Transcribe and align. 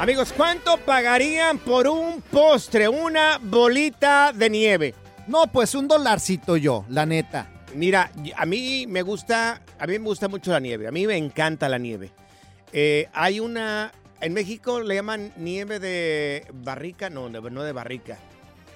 Amigos, 0.00 0.32
¿cuánto 0.34 0.78
pagarían 0.78 1.58
por 1.58 1.86
un 1.86 2.22
postre, 2.22 2.88
una 2.88 3.38
bolita 3.42 4.32
de 4.32 4.48
nieve? 4.48 4.94
No, 5.26 5.46
pues 5.52 5.74
un 5.74 5.88
dolarcito 5.88 6.56
yo, 6.56 6.86
la 6.88 7.04
neta. 7.04 7.50
Mira, 7.74 8.10
a 8.34 8.46
mí 8.46 8.86
me 8.88 9.02
gusta, 9.02 9.60
a 9.78 9.86
mí 9.86 9.98
me 9.98 10.04
gusta 10.06 10.26
mucho 10.26 10.52
la 10.52 10.58
nieve, 10.58 10.88
a 10.88 10.90
mí 10.90 11.06
me 11.06 11.18
encanta 11.18 11.68
la 11.68 11.76
nieve. 11.76 12.12
Eh, 12.72 13.08
hay 13.12 13.40
una, 13.40 13.92
en 14.22 14.32
México 14.32 14.80
le 14.80 14.94
llaman 14.94 15.34
nieve 15.36 15.78
de 15.78 16.46
barrica, 16.54 17.10
no, 17.10 17.28
de- 17.28 17.50
no 17.50 17.62
de 17.62 17.72
barrica. 17.72 18.16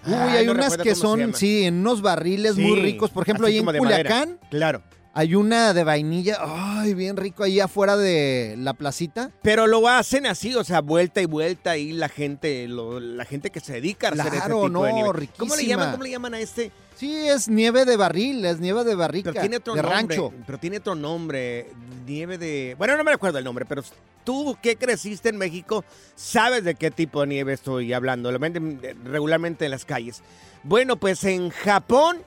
Uy, 0.06 0.12
Ay, 0.14 0.36
hay 0.38 0.46
no 0.46 0.52
unas 0.52 0.76
que 0.76 0.94
son, 0.94 1.34
sí, 1.34 1.64
en 1.64 1.76
unos 1.78 2.02
barriles 2.02 2.58
muy 2.58 2.78
ricos. 2.78 3.08
Por 3.10 3.22
ejemplo, 3.22 3.46
ahí 3.46 3.56
en 3.56 3.64
madera. 3.64 3.80
Culiacán 3.80 4.38
Claro. 4.50 4.82
Hay 5.14 5.34
una 5.36 5.72
de 5.72 5.84
vainilla. 5.84 6.38
Ay, 6.40 6.92
bien 6.94 7.16
rico 7.16 7.44
ahí 7.44 7.60
afuera 7.60 7.96
de 7.96 8.56
la 8.58 8.74
placita. 8.74 9.30
Pero 9.42 9.66
lo 9.68 9.88
hacen 9.88 10.26
así, 10.26 10.54
o 10.54 10.64
sea, 10.64 10.80
vuelta 10.80 11.20
y 11.22 11.26
vuelta 11.26 11.76
y 11.76 11.92
la 11.92 12.08
gente, 12.08 12.66
lo- 12.68 12.98
la 13.00 13.24
gente 13.24 13.50
que 13.50 13.60
se 13.60 13.74
dedica 13.74 14.08
a 14.08 14.12
hacer 14.12 14.32
Claro, 14.32 14.56
tipo 14.56 14.68
no, 14.68 14.82
de 14.82 14.92
nieve. 14.92 15.28
¿Cómo 15.38 15.54
le 15.56 15.66
llaman? 15.66 15.92
¿Cómo 15.92 16.02
le 16.04 16.10
llaman 16.10 16.34
a 16.34 16.40
este? 16.40 16.72
Sí, 16.96 17.12
es 17.28 17.48
nieve 17.48 17.84
de 17.84 17.96
barril, 17.96 18.44
es 18.44 18.60
nieve 18.60 18.84
de 18.84 18.94
barrica. 18.94 19.30
Pero 19.30 19.40
tiene 19.40 19.56
otro 19.56 19.74
de 19.74 19.82
nombre. 19.82 19.96
rancho. 20.16 20.32
Pero 20.46 20.58
tiene 20.58 20.76
otro 20.78 20.94
nombre. 20.94 21.66
Nieve 22.06 22.36
de. 22.38 22.74
Bueno, 22.78 22.96
no 22.96 23.04
me 23.04 23.12
recuerdo 23.12 23.38
el 23.38 23.44
nombre, 23.44 23.64
pero 23.66 23.82
tú 24.24 24.56
que 24.62 24.76
creciste 24.76 25.28
en 25.28 25.36
México, 25.36 25.84
sabes 26.16 26.64
de 26.64 26.74
qué 26.74 26.90
tipo 26.90 27.20
de 27.22 27.26
nieve 27.28 27.52
estoy 27.52 27.92
hablando. 27.92 28.30
Lo 28.32 28.38
venden 28.38 28.80
regularmente 29.04 29.64
en 29.64 29.70
las 29.70 29.84
calles. 29.84 30.22
Bueno, 30.62 30.96
pues 30.96 31.24
en 31.24 31.50
Japón 31.50 32.18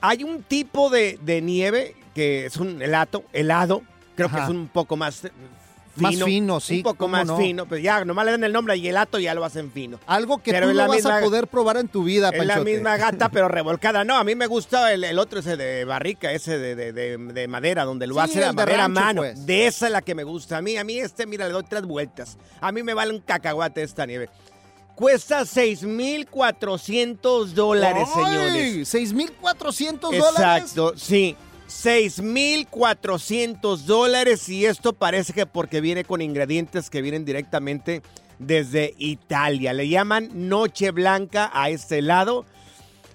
hay 0.00 0.22
un 0.24 0.42
tipo 0.42 0.90
de, 0.90 1.18
de 1.22 1.40
nieve 1.42 1.94
que 2.14 2.46
es 2.46 2.56
un 2.56 2.80
helado, 2.80 3.24
helado. 3.32 3.82
Creo 4.16 4.30
que 4.30 4.40
es 4.40 4.48
un 4.48 4.68
poco 4.68 4.96
más 4.96 5.24
eh, 5.24 5.32
Más 5.96 6.12
fino. 6.14 6.26
fino, 6.26 6.60
sí, 6.60 6.76
Un 6.78 6.82
poco 6.84 7.08
más 7.08 7.26
no. 7.26 7.36
fino. 7.36 7.66
Pues 7.66 7.82
ya, 7.82 8.04
nomás 8.04 8.24
le 8.26 8.30
dan 8.32 8.44
el 8.44 8.52
nombre 8.52 8.76
y 8.76 8.86
helado 8.88 9.18
y 9.18 9.24
ya 9.24 9.34
lo 9.34 9.44
hacen 9.44 9.70
fino. 9.72 9.98
Algo 10.06 10.38
que 10.38 10.52
Pero 10.52 10.68
tú 10.68 10.74
no 10.74 10.86
vas 10.88 10.96
misma- 10.96 11.18
a 11.18 11.20
poder 11.20 11.46
probar 11.48 11.76
en 11.78 11.88
tu 11.88 12.04
vida, 12.04 12.30
Es 12.30 12.46
la 12.46 12.60
misma 12.60 12.96
gata, 12.96 13.28
pero 13.28 13.48
revolcada. 13.58 14.04
No, 14.04 14.16
a 14.16 14.22
mí 14.24 14.34
me 14.36 14.46
gusta 14.46 14.92
el, 14.92 15.02
el 15.04 15.18
otro, 15.18 15.40
ese 15.40 15.56
de 15.56 15.84
barrica, 15.84 16.30
ese 16.32 16.58
de, 16.58 16.74
de- 16.76 16.92
de- 16.92 17.16
de 17.18 17.48
madera, 17.48 17.84
donde 17.84 18.06
lo 18.06 18.14
Sí, 18.14 18.20
hace 18.20 18.40
la 18.40 18.46
el 18.50 18.52
de 18.52 18.56
madera 18.56 18.84
a 18.84 18.88
mano. 18.88 19.22
pues. 19.22 19.44
De 19.46 19.66
esa 19.66 19.86
es 19.86 19.92
la 19.92 20.02
que 20.02 20.14
me 20.14 20.22
gusta. 20.24 20.58
A 20.58 20.62
mí, 20.62 20.76
a 20.76 20.84
mí 20.84 20.98
este, 20.98 21.26
mira, 21.26 21.46
le 21.46 21.52
doy 21.52 21.64
tres 21.68 21.82
vueltas. 21.82 22.38
A 22.60 22.70
mí 22.72 22.82
me 22.84 22.94
vale 22.94 23.12
un 23.12 23.20
cacahuate 23.20 23.82
esta 23.82 24.06
nieve. 24.06 24.28
Cuesta 24.96 25.44
6,400 25.44 27.52
dólares, 27.54 28.08
señores. 28.14 28.52
¡Ay! 28.52 28.84
¿6,400 28.84 30.10
dólares? 30.12 30.62
Exacto, 30.62 30.92
sí. 30.96 31.36
6,400 31.66 33.86
dólares 33.86 34.48
y 34.48 34.66
esto 34.66 34.92
parece 34.92 35.32
que 35.32 35.46
porque 35.46 35.80
viene 35.80 36.04
con 36.04 36.20
ingredientes 36.20 36.90
que 36.90 37.02
vienen 37.02 37.24
directamente 37.24 38.02
desde 38.38 38.94
Italia. 38.98 39.72
Le 39.72 39.88
llaman 39.88 40.28
Noche 40.34 40.90
Blanca 40.90 41.50
a 41.52 41.70
este 41.70 41.98
helado. 41.98 42.44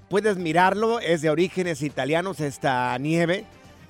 Puedes 0.10 0.38
mirarlo, 0.38 1.00
es 1.00 1.22
de 1.22 1.30
orígenes 1.30 1.84
italianos 1.84 2.40
esta 2.40 2.98
nieve. 2.98 3.46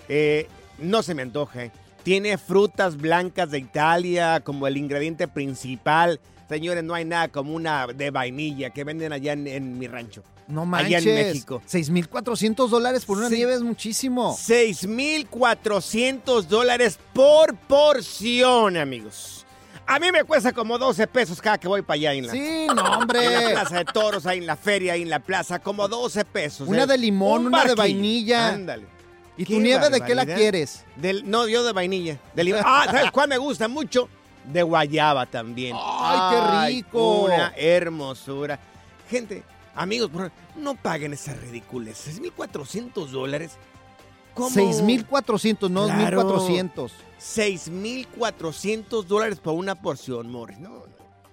Eh, 0.10 0.48
no 0.78 1.04
se 1.04 1.16
me 1.16 1.22
antoja. 1.22 1.66
eh. 1.66 1.72
Tiene 2.04 2.38
frutas 2.38 2.98
blancas 2.98 3.52
de 3.52 3.60
Italia 3.60 4.42
como 4.42 4.68
el 4.68 4.78
ingrediente 4.78 5.28
principal. 5.28 6.20
Señores, 6.50 6.84
no 6.84 6.94
hay 6.94 7.06
nada 7.06 7.30
como 7.30 7.54
una 7.54 7.88
de 7.88 8.12
vainilla 8.12 8.72
que 8.72 8.84
venden 8.84 9.14
allá 9.14 9.34
en 9.34 9.78
mi 9.78 9.88
rancho. 9.88 10.24
No 10.50 10.62
Allá 10.64 10.68
manches. 10.68 11.06
en 11.06 11.16
México. 11.16 11.62
6,400 11.66 12.70
dólares 12.72 13.06
por 13.06 13.18
una 13.20 13.30
Sí. 13.30 13.36
nieve 13.36 13.54
es 13.54 13.62
muchísimo. 13.62 14.36
6,400 14.38 16.50
dólares 16.50 17.00
por 17.14 17.56
porción, 17.56 18.76
amigos. 18.78 19.46
A 19.86 20.00
mí 20.00 20.12
me 20.12 20.24
cuesta 20.24 20.52
como 20.54 20.78
12 20.78 21.08
pesos 21.08 21.42
cada 21.42 21.58
que 21.58 21.68
voy 21.68 21.82
para 21.82 21.96
allá 21.96 22.14
en 22.14 22.28
la, 22.28 22.34
Sí, 22.34 22.66
no, 22.68 22.72
en 22.72 22.76
la 22.78 22.98
hombre. 22.98 23.20
plaza 23.52 23.78
de 23.78 23.86
toros, 23.86 24.26
ahí 24.28 24.38
en 24.40 24.46
la 24.46 24.56
feria, 24.56 24.94
ahí 24.94 25.02
en 25.02 25.10
la 25.10 25.20
plaza, 25.20 25.60
como 25.60 25.88
12 25.88 26.26
pesos. 26.26 26.68
Una 26.68 26.84
Eh, 26.84 26.88
de 26.88 26.98
limón, 26.98 27.42
un 27.42 27.48
una 27.48 27.66
de 27.66 27.76
vainilla. 27.76 28.50
Ándale. 28.50 28.86
¿Y 29.38 29.46
tu 29.46 29.60
nieve 29.60 29.90
de 29.90 30.02
qué 30.02 30.14
la 30.16 30.26
quieres? 30.26 30.84
Del, 30.96 31.30
no, 31.30 31.48
yo 31.48 31.64
de 31.64 31.72
vainilla. 31.74 32.20
De. 32.36 32.60
Ah, 32.64 32.86
¿sabes 32.92 33.12
cuál 33.12 33.30
me 33.30 33.38
gusta 33.38 33.68
mucho? 33.68 34.10
De 34.46 34.64
guayaba 34.64 35.26
también. 35.26 35.76
¡Ay, 35.80 36.20
qué 36.30 36.42
rico! 36.84 37.22
Una 37.24 37.54
hermosura. 37.56 38.60
Gente, 39.10 39.44
amigos, 39.80 40.12
no 40.58 40.76
paguen 40.76 41.14
esa 41.14 41.34
ridiculez. 41.34 42.20
6.400 42.22 43.08
dólares. 43.08 43.54
¿Cómo? 44.34 44.50
6,400, 44.50 45.72
no 45.72 45.86
Claro. 45.86 46.24
2,400. 46.24 46.92
6.400 47.20 49.04
dólares 49.06 49.40
por 49.40 49.54
una 49.54 49.76
porción, 49.76 50.30
Morris. 50.32 50.60
No. 50.60 50.84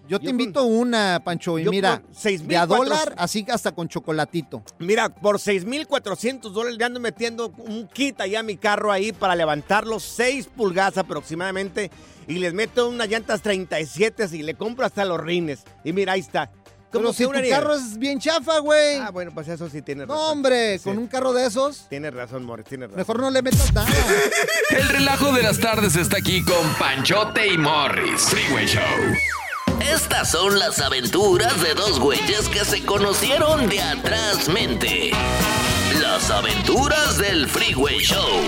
Yo 0.09 0.21
te 0.21 0.27
Yo 0.27 0.31
invito 0.31 0.65
una, 0.65 1.21
Pancho, 1.25 1.59
y 1.59 1.69
mira, 1.69 2.01
de 2.23 2.57
a 2.57 2.65
dólar, 2.65 3.15
así 3.19 3.45
hasta 3.51 3.73
con 3.73 3.89
chocolatito. 3.89 4.63
Mira, 4.79 5.09
por 5.09 5.41
6,400 5.41 6.55
dólares 6.55 6.79
le 6.79 6.85
ando 6.85 7.01
metiendo 7.01 7.53
un 7.59 7.89
kit 7.89 8.21
allá 8.21 8.41
a 8.41 8.43
mi 8.45 8.57
carro 8.57 8.93
ahí 8.93 9.11
para 9.11 9.35
levantarlo 9.35 9.99
6 9.99 10.49
pulgadas 10.57 10.99
aproximadamente 10.99 11.91
y 12.29 12.35
les 12.35 12.55
meto 12.55 12.89
unas 12.89 13.09
llantas 13.09 13.43
37 13.43 14.29
y 14.33 14.43
le 14.45 14.55
compro 14.55 14.87
hasta 14.87 15.05
los 15.05 15.21
rines. 15.21 15.65
Y 15.83 15.93
mira, 15.93 16.13
ahí 16.13 16.21
está. 16.21 16.53
Pero 16.93 17.13
si 17.13 17.25
tu 17.25 17.33
nieve. 17.33 17.51
carro 17.51 17.75
es 17.75 17.99
bien 17.99 18.19
chafa, 18.19 18.59
güey. 18.61 18.97
Ah, 18.97 19.11
bueno, 19.11 19.31
pues 19.35 19.49
eso 19.49 19.69
sí 19.69 19.83
tienes 19.83 20.09
razón. 20.09 20.23
no, 20.25 20.31
hombre, 20.33 20.79
Sí. 20.79 20.85
con 20.85 20.99
un 20.99 21.07
carro 21.09 21.33
de 21.33 21.47
esos, 21.47 21.87
Tienes 21.91 22.15
razón, 22.15 22.45
Morris, 22.45 22.67
tienes 22.67 22.89
razón. 22.89 22.99
mejor 22.99 23.21
no 23.21 23.31
le 23.31 23.43
metas 23.43 23.73
nada. 23.75 23.89
El 24.71 24.89
relajo 24.89 25.33
de 25.33 25.43
las 25.43 25.59
tardes 25.59 25.97
está 25.97 26.19
aquí 26.19 26.43
con 26.45 26.75
Panchote 26.79 27.47
y 27.49 27.59
Morris. 27.59 28.23
Freeway 28.23 28.67
Show. 28.67 28.83
Estas 29.81 30.31
son 30.31 30.59
las 30.59 30.79
aventuras 30.81 31.61
de 31.61 31.75
dos 31.75 32.01
güeyes 32.01 32.49
que 32.49 32.65
se 32.65 32.85
conocieron 32.85 33.69
de 33.69 33.81
atrás 33.81 34.49
mente. 34.49 35.11
Las 36.01 36.31
aventuras 36.31 37.19
del 37.19 37.47
Freeway 37.49 37.99
Show. 37.99 38.41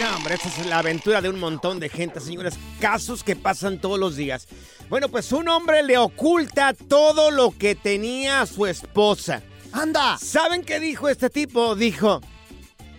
No, 0.00 0.16
hombre, 0.16 0.34
esta 0.34 0.48
es 0.48 0.66
la 0.66 0.78
aventura 0.78 1.20
de 1.20 1.28
un 1.28 1.38
montón 1.38 1.78
de 1.80 1.88
gente, 1.88 2.20
señores. 2.20 2.54
Casos 2.80 3.22
que 3.22 3.36
pasan 3.36 3.78
todos 3.78 3.98
los 3.98 4.16
días. 4.16 4.46
Bueno, 4.88 5.08
pues 5.08 5.32
un 5.32 5.48
hombre 5.48 5.82
le 5.82 5.98
oculta 5.98 6.74
todo 6.74 7.30
lo 7.30 7.50
que 7.50 7.74
tenía 7.74 8.44
su 8.46 8.66
esposa. 8.66 9.42
¡Anda! 9.72 10.18
¿Saben 10.18 10.62
qué 10.62 10.78
dijo 10.78 11.08
este 11.08 11.30
tipo? 11.30 11.74
Dijo, 11.74 12.20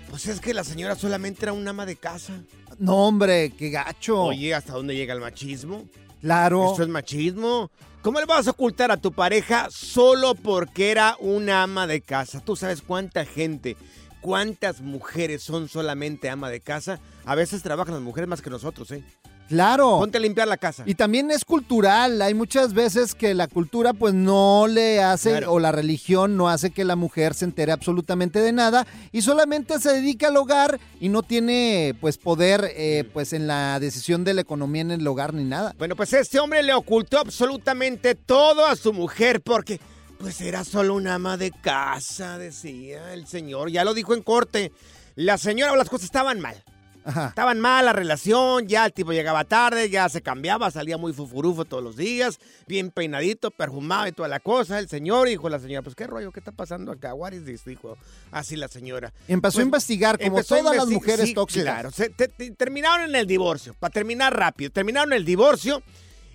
pues 0.10 0.28
es 0.28 0.42
que 0.42 0.54
la 0.54 0.64
señora 0.64 0.96
solamente 0.96 1.46
era 1.46 1.54
un 1.54 1.68
ama 1.68 1.86
de 1.86 1.96
casa. 1.96 2.34
No, 2.80 3.08
hombre, 3.08 3.52
qué 3.58 3.70
gacho. 3.70 4.24
Oye, 4.24 4.54
¿hasta 4.54 4.74
dónde 4.74 4.96
llega 4.96 5.14
el 5.14 5.22
machismo? 5.22 5.86
claro. 6.22 6.74
¿Eso 6.74 6.84
es 6.84 6.90
machismo? 6.90 7.70
¿Cómo 8.02 8.20
le 8.20 8.26
vas 8.26 8.48
a 8.48 8.52
ocultar 8.52 8.92
a 8.92 8.98
tu 8.98 9.12
pareja 9.12 9.68
solo 9.72 10.36
porque 10.36 10.92
era 10.92 11.16
una 11.20 11.64
ama 11.64 11.88
de 11.88 12.02
casa? 12.02 12.40
Tú 12.40 12.56
sabes 12.56 12.82
cuánta 12.82 13.26
gente, 13.26 13.78
cuántas 14.22 14.82
mujeres 14.82 15.44
son 15.44 15.70
solamente 15.70 16.30
ama 16.30 16.50
de 16.50 16.62
casa. 16.62 17.00
A 17.26 17.36
veces 17.36 17.64
trabajan 17.64 17.94
las 17.94 18.04
mujeres 18.04 18.28
más 18.28 18.42
que 18.42 18.50
nosotros, 18.50 18.92
¿eh? 18.92 19.04
Claro. 19.48 20.00
Ponte 20.00 20.18
a 20.18 20.22
limpiar 20.22 20.48
la 20.48 20.58
casa. 20.58 20.84
Y 20.86 20.96
también 20.96 21.30
es 21.32 21.46
cultural. 21.46 22.22
Hay 22.22 22.34
muchas 22.34 22.74
veces 22.74 23.14
que 23.14 23.34
la 23.34 23.48
cultura 23.48 23.94
pues 23.94 24.14
no 24.14 24.66
le 24.68 25.04
hace 25.04 25.30
Claro. 25.32 25.54
o 25.54 25.60
la 25.60 25.72
religión 25.72 26.36
no 26.38 26.50
hace 26.50 26.72
que 26.72 26.84
la 26.84 26.96
mujer 26.96 27.34
se 27.34 27.46
entere 27.46 27.72
absolutamente 27.72 28.40
de 28.42 28.52
nada 28.52 28.88
y 29.12 29.22
solamente 29.22 29.80
se 29.80 29.94
dedica 29.94 30.30
al 30.30 30.38
hogar 30.38 30.80
y 31.00 31.10
no 31.10 31.22
tiene 31.24 31.96
pues 32.02 32.18
poder 32.18 32.72
eh, 32.76 33.04
pues 33.14 33.34
en 33.34 33.46
la 33.48 33.80
decisión 33.80 34.24
de 34.24 34.34
la 34.34 34.42
economía 34.42 34.82
en 34.82 34.92
el 34.92 35.08
hogar 35.08 35.34
ni 35.34 35.44
nada. 35.44 35.76
Bueno, 35.78 35.96
pues 35.96 36.12
este 36.14 36.40
hombre 36.40 36.64
le 36.64 36.74
ocultó 36.74 37.20
absolutamente 37.20 38.16
todo 38.16 38.66
a 38.66 38.76
su 38.76 38.94
mujer 38.94 39.42
porque 39.42 39.80
pues 40.18 40.42
era 40.42 40.64
solo 40.64 40.96
una 40.96 41.16
ama 41.16 41.38
de 41.38 41.52
casa, 41.52 42.38
decía 42.38 43.14
el 43.14 43.28
señor. 43.28 43.70
Ya 43.70 43.84
lo 43.84 43.94
dijo 43.94 44.14
en 44.16 44.24
corte. 44.24 44.72
La 45.16 45.38
señora, 45.38 45.76
las 45.76 45.90
cosas 45.90 46.06
estaban 46.06 46.40
mal. 46.40 46.64
Ajá. 47.06 47.28
Estaban 47.28 47.60
mal 47.60 47.86
la 47.86 47.94
relación, 47.94 48.68
ya 48.68 48.86
el 48.88 48.92
tipo 48.94 49.14
llegaba 49.14 49.44
tarde, 49.44 49.90
ya 49.92 50.10
se 50.10 50.22
cambiaba, 50.22 50.72
salía 50.72 50.98
muy 50.98 51.14
fufurufo 51.14 51.64
todos 51.64 51.84
los 51.84 51.96
días, 51.96 52.40
bien 52.68 52.90
peinadito, 52.90 53.52
perfumado 53.52 54.08
y 54.08 54.12
toda 54.12 54.28
la 54.28 54.40
cosa. 54.40 54.80
El 54.80 54.90
señor 54.90 55.28
dijo 55.28 55.48
la 55.48 55.60
señora, 55.60 55.84
pues 55.84 55.96
qué 55.96 56.08
rollo, 56.08 56.32
¿qué 56.32 56.40
está 56.40 56.52
pasando 56.52 56.92
acá? 56.92 57.14
What 57.14 57.34
is 57.34 57.46
this? 57.46 57.64
Dijo 57.64 57.98
así 58.32 58.56
la 58.56 58.68
señora. 58.68 59.14
Empezó 59.28 59.58
a 59.58 59.60
Pues, 59.60 59.66
investigar 59.66 60.20
como 60.20 60.40
a 60.40 60.44
todas 60.44 60.76
las 60.76 60.88
investi- 60.88 60.94
mujeres 60.94 61.28
sí, 61.28 61.34
tóxicas. 61.36 61.64
Claro, 61.66 61.92
se- 61.92 62.10
te- 62.10 62.28
te- 62.28 62.52
terminaron 62.52 63.10
en 63.10 63.16
el 63.16 63.28
divorcio, 63.28 63.76
para 63.80 63.92
terminar 63.94 64.36
rápido, 64.36 64.72
terminaron 64.72 65.14
el 65.14 65.24
divorcio 65.26 65.84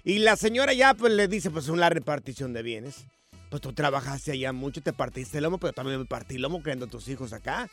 y 0.05 0.21
la 0.21 0.37
señora 0.37 0.73
ya 0.73 0.95
pues 0.95 1.13
le 1.13 1.27
dice 1.29 1.51
pues 1.51 1.69
una 1.69 1.89
repartición 1.91 2.53
de 2.53 2.63
bienes. 2.63 3.07
Pues 3.51 3.61
tú 3.61 3.73
trabajaste 3.73 4.31
allá 4.31 4.53
mucho, 4.53 4.81
te 4.81 4.93
partiste 4.93 5.39
el 5.39 5.43
lomo, 5.43 5.59
pero 5.59 5.73
también 5.73 5.99
me 5.99 6.07
partí 6.07 6.37
el 6.37 6.43
lomo 6.43 6.63
creyendo 6.63 6.87
a 6.87 6.89
tus 6.89 7.09
hijos 7.09 7.33
acá. 7.33 7.69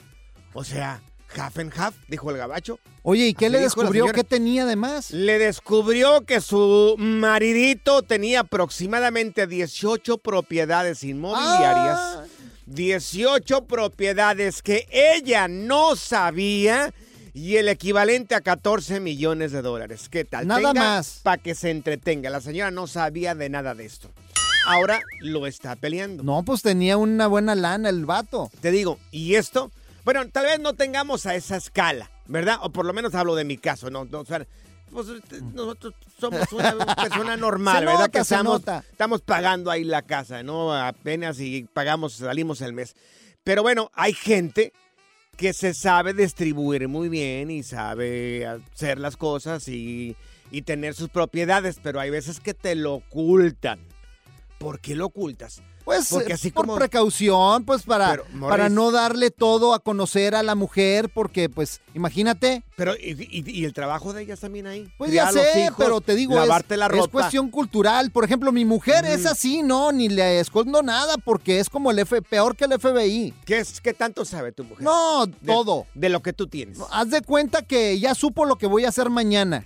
O 0.54 0.64
sea, 0.64 1.00
half 1.36 1.58
and 1.58 1.72
half, 1.76 1.96
dijo 2.08 2.30
el 2.32 2.38
gabacho. 2.38 2.80
Oye, 3.04 3.28
¿y 3.28 3.34
qué 3.34 3.48
Así 3.48 3.54
le 3.54 3.60
descubrió? 3.62 4.08
¿Qué 4.12 4.24
tenía 4.24 4.66
de 4.66 4.76
más? 4.76 5.12
Le 5.12 5.40
descubrió 5.40 6.22
que 6.22 6.42
su 6.42 6.96
maridito 6.98 8.02
tenía 8.02 8.42
aproximadamente 8.42 9.48
18 9.48 10.18
propiedades 10.18 11.04
inmobiliarias. 11.04 12.00
Ah. 12.00 12.24
18 12.68 13.66
propiedades 13.66 14.62
que 14.62 14.88
ella 14.92 15.48
no 15.48 15.96
sabía 15.96 16.94
y 17.34 17.56
el 17.58 17.70
equivalente 17.70 18.36
a 18.36 18.42
14 18.42 19.00
millones 19.00 19.52
de 19.52 19.62
dólares. 19.62 20.10
¿Qué 20.10 20.26
tal? 20.26 20.48
Nada 20.48 20.74
más. 20.74 21.22
Para 21.24 21.42
que 21.42 21.56
se 21.56 21.70
entretenga. 21.70 22.30
La 22.30 22.42
señora 22.42 22.72
no 22.72 22.88
sabía 22.88 23.36
de 23.36 23.50
nada 23.50 23.74
de 23.74 23.86
esto. 23.86 24.10
Ahora 24.68 25.02
lo 25.22 25.48
está 25.48 25.78
peleando. 25.78 26.24
No, 26.24 26.44
pues 26.44 26.62
tenía 26.62 26.98
una 26.98 27.28
buena 27.28 27.56
lana 27.56 27.90
el 27.90 28.06
vato. 28.06 28.52
Te 28.60 28.70
digo, 28.72 29.00
¿y 29.12 29.36
esto? 29.36 29.72
Bueno, 30.08 30.26
tal 30.30 30.46
vez 30.46 30.58
no 30.62 30.74
tengamos 30.74 31.26
a 31.26 31.36
esa 31.36 31.58
escala, 31.58 32.10
¿verdad? 32.28 32.60
O 32.62 32.70
por 32.70 32.86
lo 32.86 32.94
menos 32.94 33.14
hablo 33.14 33.36
de 33.36 33.44
mi 33.44 33.58
caso, 33.58 33.90
¿no? 33.90 34.06
no, 34.06 34.22
o 34.22 34.26
sea, 34.26 34.48
pues, 34.90 35.10
este, 35.10 35.42
nosotros 35.42 35.96
somos 36.18 36.50
una 36.54 36.96
persona 36.96 37.36
normal, 37.36 37.86
¿verdad? 37.86 38.10
que 38.10 38.20
estamos, 38.20 38.62
estamos 38.90 39.20
pagando 39.20 39.70
ahí 39.70 39.84
la 39.84 40.04
casa, 40.04 40.44
¿no? 40.44 40.74
Apenas 40.74 41.42
y 41.42 41.68
pagamos, 41.74 42.14
salimos 42.14 42.62
el 42.62 42.72
mes. 42.72 42.96
Pero 43.44 43.64
bueno, 43.64 43.92
hay 43.96 44.14
gente 44.14 44.72
que 45.36 45.52
se 45.52 45.74
sabe 45.74 46.14
distribuir 46.14 46.88
muy 46.88 47.10
bien 47.10 47.52
y 47.52 47.64
sabe 47.64 48.48
hacer 48.48 49.00
las 49.00 49.18
cosas 49.18 49.68
y, 49.68 50.16
y 50.52 50.62
tener 50.62 50.94
sus 50.94 51.10
propiedades, 51.10 51.82
pero 51.84 52.00
hay 52.00 52.12
veces 52.12 52.40
que 52.40 52.54
te 52.54 52.76
lo 52.76 52.94
ocultan. 52.94 53.82
¿Por 54.58 54.80
qué 54.80 54.96
lo 54.96 55.08
ocultas? 55.08 55.62
Pues 55.88 56.10
Porque 56.10 56.34
así 56.34 56.52
por 56.52 56.66
como- 56.66 56.76
precaución, 56.76 57.64
pues 57.64 57.84
para, 57.84 58.10
Pero, 58.10 58.26
Morris- 58.34 58.50
para 58.50 58.68
no 58.68 58.92
darle 58.92 59.32
todo 59.32 59.74
a 59.74 59.80
conocer 59.80 60.36
a 60.36 60.44
la 60.44 60.54
mujer, 60.54 61.08
porque 61.08 61.48
pues 61.48 61.80
imagínate, 61.94 62.62
Pero, 62.76 62.94
¿y, 62.98 63.12
y- 63.30 63.50
y 63.62 63.64
el 63.64 63.72
trabajo 63.74 64.12
de 64.12 64.24
ellas 64.24 64.42
también 64.42 64.68
ahí? 64.68 64.92
pues 64.98 65.10
Criar 65.12 65.34
ya 65.34 65.42
sé, 65.42 65.64
hijos, 65.64 65.76
pero 65.78 66.02
te 66.02 66.16
digo, 66.16 66.34
es, 66.34 66.40
lavarte 66.42 66.76
la 66.76 66.88
es 66.88 66.92
ropa. 66.92 67.08
cuestión 67.10 67.50
cultural. 67.50 68.12
Por 68.12 68.26
ejemplo, 68.26 68.52
mi 68.52 68.66
mujer 68.66 69.06
es 69.06 69.26
así, 69.26 69.64
no, 69.64 69.94
ni 69.94 70.10
le 70.10 70.42
escondo 70.42 70.84
nada 70.84 71.16
porque 71.24 71.60
es 71.62 71.70
como 71.70 71.90
el 71.90 72.00
F, 72.00 72.22
peor 72.22 72.58
que 72.58 72.66
el 72.66 72.74
FBI. 72.74 73.34
¿Qué, 73.46 73.60
es, 73.60 73.80
¿Qué 73.80 73.94
tanto 73.94 74.26
sabe 74.26 74.52
tu 74.52 74.66
mujer? 74.66 74.84
No, 74.84 75.26
De- 75.26 75.34
todo. 75.46 75.86
De 75.94 76.10
lo 76.10 76.22
que 76.22 76.34
tú 76.34 76.48
tienes. 76.48 76.80
Haz 76.92 77.12
de 77.12 77.22
cuenta 77.22 77.62
que 77.62 77.98
ya 77.98 78.14
supo 78.14 78.44
lo 78.44 78.58
que 78.58 78.68
voy 78.68 78.84
a 78.84 78.90
hacer 78.90 79.10
mañana. 79.10 79.66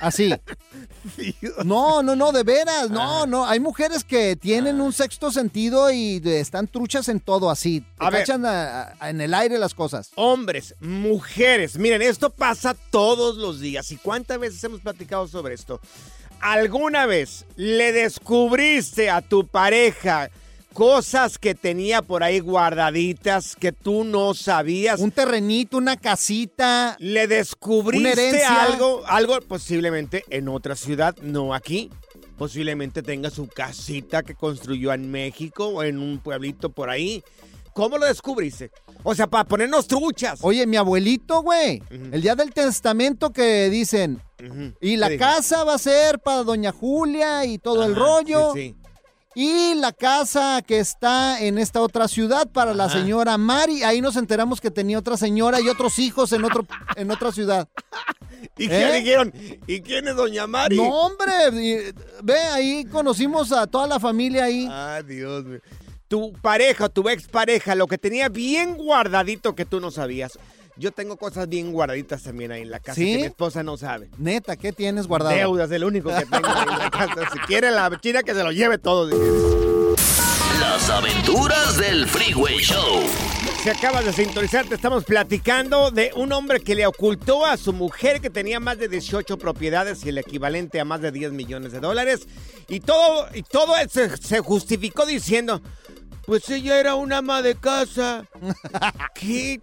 Así. 0.00 0.32
No, 1.64 2.02
no, 2.02 2.14
no, 2.16 2.32
de 2.32 2.42
veras, 2.42 2.90
no, 2.90 3.26
no. 3.26 3.46
Hay 3.46 3.60
mujeres 3.60 4.04
que 4.04 4.36
tienen 4.36 4.80
un 4.80 4.92
sexto 4.92 5.30
sentido 5.30 5.55
y 5.56 6.20
están 6.24 6.68
truchas 6.68 7.08
en 7.08 7.20
todo 7.20 7.50
así. 7.50 7.80
Te 7.80 7.86
A 7.98 8.10
ver. 8.10 8.20
cachan 8.20 8.44
a- 8.44 8.94
a- 9.00 9.08
en 9.10 9.20
el 9.22 9.32
aire 9.32 9.58
las 9.58 9.72
cosas. 9.74 10.10
Hombres, 10.16 10.74
mujeres, 10.80 11.78
miren, 11.78 12.02
esto 12.02 12.30
pasa 12.30 12.74
todos 12.90 13.36
los 13.36 13.60
días. 13.60 13.90
¿Y 13.90 13.96
cuántas 13.96 14.38
veces 14.38 14.62
hemos 14.64 14.80
platicado 14.82 15.26
sobre 15.28 15.54
esto? 15.54 15.80
¿Alguna 16.40 17.06
vez 17.06 17.46
le 17.56 17.92
descubriste 17.92 19.08
a 19.08 19.22
tu 19.22 19.46
pareja 19.46 20.28
cosas 20.74 21.38
que 21.38 21.54
tenía 21.54 22.02
por 22.02 22.22
ahí 22.22 22.40
guardaditas 22.40 23.56
que 23.56 23.72
tú 23.72 24.04
no 24.04 24.34
sabías? 24.34 25.00
Un 25.00 25.10
terrenito, 25.10 25.78
una 25.78 25.96
casita. 25.96 26.96
¿Le 26.98 27.26
descubriste 27.26 28.42
Una 28.44 28.62
algo, 28.64 29.02
algo 29.06 29.40
posiblemente 29.40 30.24
en 30.28 30.48
otra 30.48 30.76
ciudad, 30.76 31.16
no 31.22 31.54
aquí? 31.54 31.90
Posiblemente 32.36 33.02
tenga 33.02 33.30
su 33.30 33.48
casita 33.48 34.22
que 34.22 34.34
construyó 34.34 34.92
en 34.92 35.10
México 35.10 35.68
o 35.68 35.82
en 35.82 35.98
un 35.98 36.18
pueblito 36.18 36.70
por 36.70 36.90
ahí. 36.90 37.22
¿Cómo 37.72 37.98
lo 37.98 38.06
descubriste? 38.06 38.70
O 39.02 39.14
sea, 39.14 39.26
para 39.26 39.44
ponernos 39.44 39.86
truchas. 39.86 40.38
Oye, 40.42 40.66
mi 40.66 40.76
abuelito, 40.76 41.42
güey, 41.42 41.82
el 41.90 42.22
día 42.22 42.34
del 42.34 42.52
testamento 42.52 43.30
que 43.30 43.68
dicen, 43.68 44.20
y 44.80 44.96
la 44.96 45.16
casa 45.16 45.64
va 45.64 45.74
a 45.74 45.78
ser 45.78 46.18
para 46.20 46.42
doña 46.42 46.72
Julia 46.72 47.44
y 47.44 47.58
todo 47.58 47.84
el 47.84 47.94
rollo. 47.94 48.52
sí, 48.54 48.74
sí. 48.74 48.86
Y 49.38 49.74
la 49.74 49.92
casa 49.92 50.62
que 50.66 50.78
está 50.78 51.42
en 51.42 51.58
esta 51.58 51.82
otra 51.82 52.08
ciudad 52.08 52.50
para 52.50 52.72
la 52.72 52.88
señora 52.88 53.36
Mari. 53.36 53.82
Ahí 53.82 54.00
nos 54.00 54.16
enteramos 54.16 54.62
que 54.62 54.70
tenía 54.70 54.98
otra 54.98 55.18
señora 55.18 55.60
y 55.60 55.68
otros 55.68 55.98
hijos 55.98 56.32
en, 56.32 56.42
otro, 56.42 56.66
en 56.96 57.10
otra 57.10 57.30
ciudad. 57.32 57.68
¿Y 58.58 58.68
qué 58.68 58.88
¿Eh? 58.88 59.00
dijeron? 59.00 59.32
¿Y 59.66 59.80
quién 59.80 60.08
es 60.08 60.16
doña 60.16 60.46
Mari? 60.46 60.76
No, 60.76 60.88
hombre, 60.88 61.92
ve, 62.22 62.38
ahí 62.38 62.84
conocimos 62.86 63.52
a 63.52 63.66
toda 63.66 63.86
la 63.86 64.00
familia 64.00 64.44
ahí. 64.44 64.66
Ah, 64.70 65.02
Dios 65.06 65.44
mío. 65.44 65.60
Tu 66.08 66.32
pareja, 66.34 66.88
tu 66.88 67.08
expareja, 67.08 67.74
lo 67.74 67.86
que 67.86 67.98
tenía 67.98 68.28
bien 68.28 68.76
guardadito 68.76 69.54
que 69.54 69.64
tú 69.64 69.80
no 69.80 69.90
sabías. 69.90 70.38
Yo 70.78 70.92
tengo 70.92 71.16
cosas 71.16 71.48
bien 71.48 71.72
guardaditas 71.72 72.22
también 72.22 72.52
ahí 72.52 72.62
en 72.62 72.70
la 72.70 72.80
casa 72.80 72.94
¿Sí? 72.96 73.12
que 73.12 73.16
mi 73.18 73.24
esposa 73.24 73.62
no 73.62 73.76
sabe. 73.76 74.08
Neta, 74.18 74.56
¿qué 74.56 74.72
tienes 74.72 75.06
guardado? 75.06 75.34
Deudas, 75.34 75.70
el 75.70 75.84
único 75.84 76.10
que 76.10 76.26
tengo 76.26 76.46
ahí 76.48 76.66
en 76.70 76.78
la 76.78 76.90
casa. 76.90 77.30
Si 77.32 77.38
quiere 77.40 77.70
la 77.70 77.98
china 78.00 78.22
que 78.22 78.34
se 78.34 78.42
lo 78.42 78.52
lleve 78.52 78.78
todo. 78.78 79.08
Las 80.60 80.88
aventuras 80.90 81.76
del 81.78 82.06
Freeway 82.06 82.58
Show. 82.58 83.02
Si 83.66 83.70
acabas 83.70 84.04
de 84.04 84.12
sintonizar, 84.12 84.64
te 84.64 84.76
estamos 84.76 85.02
platicando 85.02 85.90
de 85.90 86.12
un 86.14 86.32
hombre 86.32 86.60
que 86.60 86.76
le 86.76 86.86
ocultó 86.86 87.44
a 87.44 87.56
su 87.56 87.72
mujer 87.72 88.20
que 88.20 88.30
tenía 88.30 88.60
más 88.60 88.78
de 88.78 88.86
18 88.86 89.38
propiedades 89.38 90.06
y 90.06 90.10
el 90.10 90.18
equivalente 90.18 90.78
a 90.78 90.84
más 90.84 91.00
de 91.00 91.10
10 91.10 91.32
millones 91.32 91.72
de 91.72 91.80
dólares. 91.80 92.28
Y 92.68 92.78
todo, 92.78 93.26
y 93.34 93.42
todo 93.42 93.74
se, 93.90 94.16
se 94.18 94.38
justificó 94.38 95.04
diciendo, 95.04 95.60
pues 96.26 96.48
ella 96.48 96.78
era 96.78 96.94
una 96.94 97.16
ama 97.16 97.42
de 97.42 97.56
casa. 97.56 98.24
¿Qué? 99.16 99.60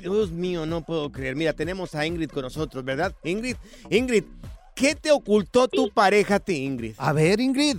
Dios 0.00 0.30
mío, 0.30 0.64
no 0.64 0.80
puedo 0.82 1.12
creer. 1.12 1.36
Mira, 1.36 1.52
tenemos 1.52 1.94
a 1.94 2.06
Ingrid 2.06 2.30
con 2.30 2.44
nosotros, 2.44 2.82
¿verdad? 2.82 3.14
Ingrid, 3.22 3.56
Ingrid, 3.90 4.24
¿qué 4.74 4.94
te 4.94 5.10
ocultó 5.10 5.68
tu 5.68 5.90
pareja 5.90 6.36
a 6.36 6.40
ti, 6.40 6.64
Ingrid? 6.64 6.94
A 6.96 7.12
ver, 7.12 7.38
Ingrid. 7.38 7.76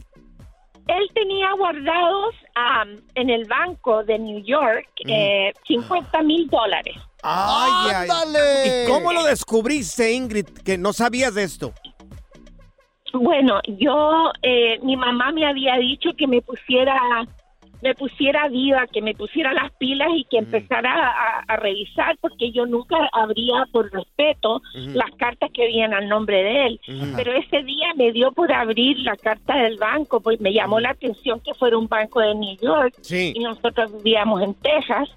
Él 0.88 1.10
tenía 1.14 1.52
guardados 1.54 2.36
am, 2.56 3.02
en 3.16 3.30
el 3.30 3.46
banco 3.46 4.04
de 4.04 4.20
New 4.20 4.44
York 4.44 4.88
eh, 5.08 5.54
50 5.68 6.22
mil 6.24 6.50
dólares. 6.50 6.96
¡Ay, 7.24 7.72
ay! 7.96 8.10
¡Ándale! 8.10 8.84
¿Y 8.84 8.88
cómo 8.88 9.14
lo 9.14 9.24
descubriste, 9.24 10.12
Ingrid, 10.12 10.48
que 10.66 10.78
no 10.78 10.92
sabías 10.92 11.34
de 11.34 11.44
esto? 11.44 11.74
Bueno, 13.14 13.62
yo, 13.68 14.32
eh, 14.42 14.80
mi 14.82 14.98
mamá 14.98 15.32
me 15.32 15.46
había 15.46 15.76
dicho 15.78 16.10
que 16.18 16.28
me 16.28 16.42
pusiera, 16.42 16.98
me 17.84 17.94
pusiera 17.96 18.48
viva, 18.48 18.88
que 18.88 19.02
me 19.02 19.14
pusiera 19.14 19.54
las 19.54 19.72
pilas 19.74 20.08
y 20.16 20.24
que 20.26 20.38
empezara 20.38 20.92
a, 21.10 21.40
a 21.48 21.56
revisar, 21.58 22.18
porque 22.22 22.52
yo 22.52 22.66
nunca 22.66 22.96
abría 23.12 23.66
por 23.72 23.92
respeto 23.92 24.62
las 24.74 25.12
cartas 25.18 25.52
que 25.54 25.64
venían 25.66 25.94
al 25.94 26.08
nombre 26.08 26.42
de 26.44 26.66
él. 26.68 26.80
Pero 27.16 27.34
ese 27.34 27.62
día 27.64 27.88
me 27.96 28.12
dio 28.12 28.32
por 28.32 28.52
abrir 28.52 28.98
la 29.00 29.16
carta 29.18 29.56
del 29.58 29.78
banco, 29.78 30.22
pues 30.22 30.40
me 30.40 30.54
llamó 30.54 30.80
la 30.80 30.92
atención 30.92 31.40
que 31.42 31.54
fuera 31.54 31.78
un 31.78 31.88
banco 31.88 32.22
de 32.22 32.34
New 32.36 32.58
York 32.62 32.94
Sí. 33.02 33.34
y 33.36 33.40
nosotros 33.40 33.92
vivíamos 34.04 34.42
en 34.42 34.54
Texas. 34.56 35.10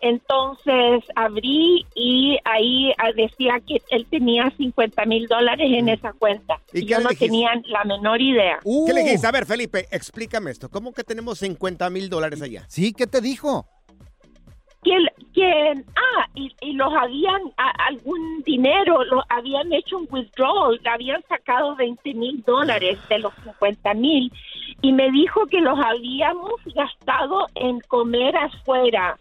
Entonces 0.00 1.04
abrí 1.14 1.86
y 1.94 2.36
ahí 2.44 2.92
ah, 2.98 3.12
decía 3.16 3.60
que 3.66 3.80
él 3.90 4.06
tenía 4.10 4.50
50 4.56 5.04
mil 5.06 5.26
dólares 5.26 5.66
en 5.72 5.88
esa 5.88 6.12
cuenta. 6.12 6.60
¿Y 6.72 6.84
yo 6.84 6.98
no 7.00 7.08
dijiste? 7.08 7.26
tenía 7.26 7.50
la 7.68 7.84
menor 7.84 8.20
idea. 8.20 8.58
¿Qué 8.86 8.92
le 8.92 9.02
dijiste? 9.04 9.26
A 9.26 9.32
ver, 9.32 9.46
Felipe, 9.46 9.86
explícame 9.90 10.50
esto. 10.50 10.68
¿Cómo 10.68 10.92
que 10.92 11.04
tenemos 11.04 11.38
50 11.38 11.88
mil 11.90 12.09
dólares 12.10 12.42
allá? 12.42 12.64
Sí, 12.68 12.92
¿qué 12.92 13.06
te 13.06 13.20
dijo? 13.20 13.66
Que, 14.82 14.94
el- 14.96 15.10
que 15.34 15.84
ah, 15.94 16.26
y, 16.34 16.50
y 16.62 16.72
los 16.72 16.90
habían, 16.94 17.40
a- 17.58 17.86
algún 17.88 18.42
dinero, 18.44 19.04
lo 19.04 19.22
habían 19.28 19.72
hecho 19.72 19.98
un 19.98 20.08
withdrawal, 20.10 20.80
habían 20.90 21.22
sacado 21.28 21.76
20 21.76 22.14
mil 22.14 22.42
dólares 22.46 22.98
de 23.08 23.18
los 23.18 23.32
50 23.44 23.92
mil 23.94 24.32
y 24.82 24.92
me 24.92 25.10
dijo 25.10 25.44
que 25.46 25.60
los 25.60 25.78
habíamos 25.78 26.54
gastado 26.74 27.46
en 27.54 27.80
comer 27.88 28.34
afuera. 28.36 29.18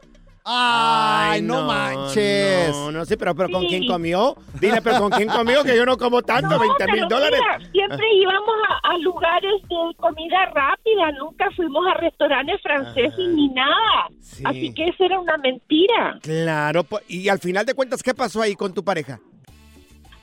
Ay, 0.51 1.44
no 1.44 1.62
manches. 1.63 2.72
No, 2.72 2.91
no 2.91 3.06
sé, 3.06 3.18
pero, 3.18 3.36
pero 3.36 3.50
¿con 3.50 3.62
Sí. 3.62 3.68
quién 3.68 3.88
comió? 3.88 4.36
Dile, 4.60 4.82
pero 4.82 4.98
¿con 5.00 5.12
quién 5.12 5.27
comió? 5.29 5.63
Que 5.63 5.75
yo 5.75 5.86
no 5.86 5.96
como 5.96 6.24
tanto, 6.24 6.50
No, 6.50 6.60
20 6.60 6.88
mil 6.91 7.08
dólares. 7.08 7.39
mira, 7.39 7.72
siempre 7.72 8.08
íbamos 8.15 8.56
a, 8.68 8.94
a 8.94 8.98
lugares 8.98 9.53
de 9.70 9.96
comida 9.98 10.46
rápida, 10.48 11.12
nunca 11.20 11.50
fuimos 11.56 11.86
a 11.88 11.94
restaurantes 12.00 12.60
franceses 12.63 13.27
ni 13.29 13.48
nada. 13.50 14.08
Así 14.46 14.74
que 14.74 14.86
eso 14.86 15.03
era 15.06 15.20
una 15.20 15.38
mentira. 15.38 16.18
Claro, 16.24 16.84
po- 16.84 17.00
y 17.08 17.29
al 17.29 17.38
final 17.39 17.65
de 17.65 17.75
cuentas, 17.75 18.01
¿qué 18.01 18.15
pasó 18.15 18.41
ahí 18.41 18.56
con 18.56 18.74
tu 18.74 18.84
pareja? 18.84 19.20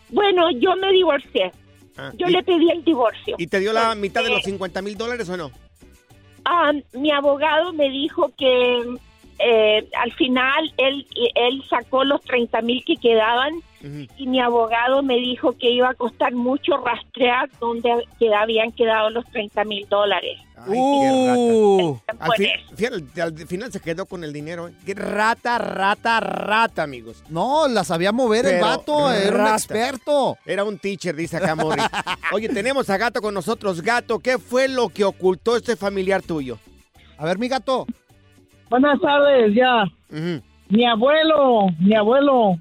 Bueno, 0.08 0.50
yo 0.58 0.74
me 0.76 0.90
divorcié. 0.92 1.52
Ah, 1.98 2.10
Yo 2.16 2.26
y- 2.26 2.32
le 2.32 2.42
pedí 2.42 2.68
el 2.70 2.84
divorcio. 2.84 3.36
¿Y 3.38 3.46
te 3.46 3.58
dio 3.60 3.72
la 3.72 3.94
mitad 3.94 4.22
de 4.24 4.30
los 4.30 4.42
50 4.42 4.82
mil 4.82 4.96
dólares 4.98 5.28
o 5.28 5.36
no? 5.36 5.50
Ah, 6.44 6.72
mi 6.94 7.10
abogado 7.10 7.72
me 7.72 7.88
dijo 7.90 8.30
que 8.36 8.84
eh, 9.38 9.88
al 9.98 10.12
final 10.12 10.72
él, 10.76 11.06
él 11.34 11.62
sacó 11.68 12.04
los 12.04 12.20
30 12.22 12.60
mil 12.62 12.84
que 12.84 12.96
quedaban 12.96 13.54
y 14.16 14.26
mi 14.26 14.40
abogado 14.40 15.02
me 15.04 15.14
dijo 15.16 15.56
que 15.56 15.70
iba 15.70 15.90
a 15.90 15.94
costar 15.94 16.32
mucho 16.32 16.76
rastrear 16.78 17.48
dónde 17.60 17.90
que 18.18 18.34
habían 18.34 18.72
quedado 18.72 19.10
los 19.10 19.24
30 19.26 19.62
mil 19.64 19.86
dólares. 19.88 20.38
Uh, 20.66 21.96
al, 22.18 22.32
fin- 22.36 22.48
fíjate, 22.74 23.22
al 23.22 23.36
final 23.46 23.70
se 23.70 23.78
quedó 23.80 24.06
con 24.06 24.24
el 24.24 24.32
dinero. 24.32 24.66
¿eh? 24.68 24.72
Qué 24.84 24.94
rata, 24.94 25.58
rata, 25.58 26.18
rata, 26.18 26.82
amigos. 26.82 27.22
No, 27.28 27.68
la 27.68 27.84
sabía 27.84 28.10
mover 28.10 28.46
el 28.46 28.52
Pero 28.54 28.66
vato, 28.66 29.12
era 29.12 29.28
un 29.30 29.36
rata. 29.38 29.54
experto. 29.54 30.38
Era 30.44 30.64
un 30.64 30.78
teacher, 30.78 31.14
dice 31.14 31.36
acá 31.36 31.54
Morris. 31.54 31.84
Oye, 32.32 32.48
tenemos 32.48 32.90
a 32.90 32.96
Gato 32.96 33.20
con 33.20 33.34
nosotros. 33.34 33.82
Gato, 33.82 34.18
¿qué 34.18 34.38
fue 34.38 34.66
lo 34.66 34.88
que 34.88 35.04
ocultó 35.04 35.54
este 35.56 35.76
familiar 35.76 36.22
tuyo? 36.22 36.58
A 37.18 37.24
ver, 37.24 37.38
mi 37.38 37.46
gato. 37.48 37.86
Buenas 38.68 39.00
tardes, 39.00 39.54
ya. 39.54 39.84
Mi 40.68 40.84
abuelo, 40.86 41.66
mi 41.78 41.94
abuelo. 41.94 42.58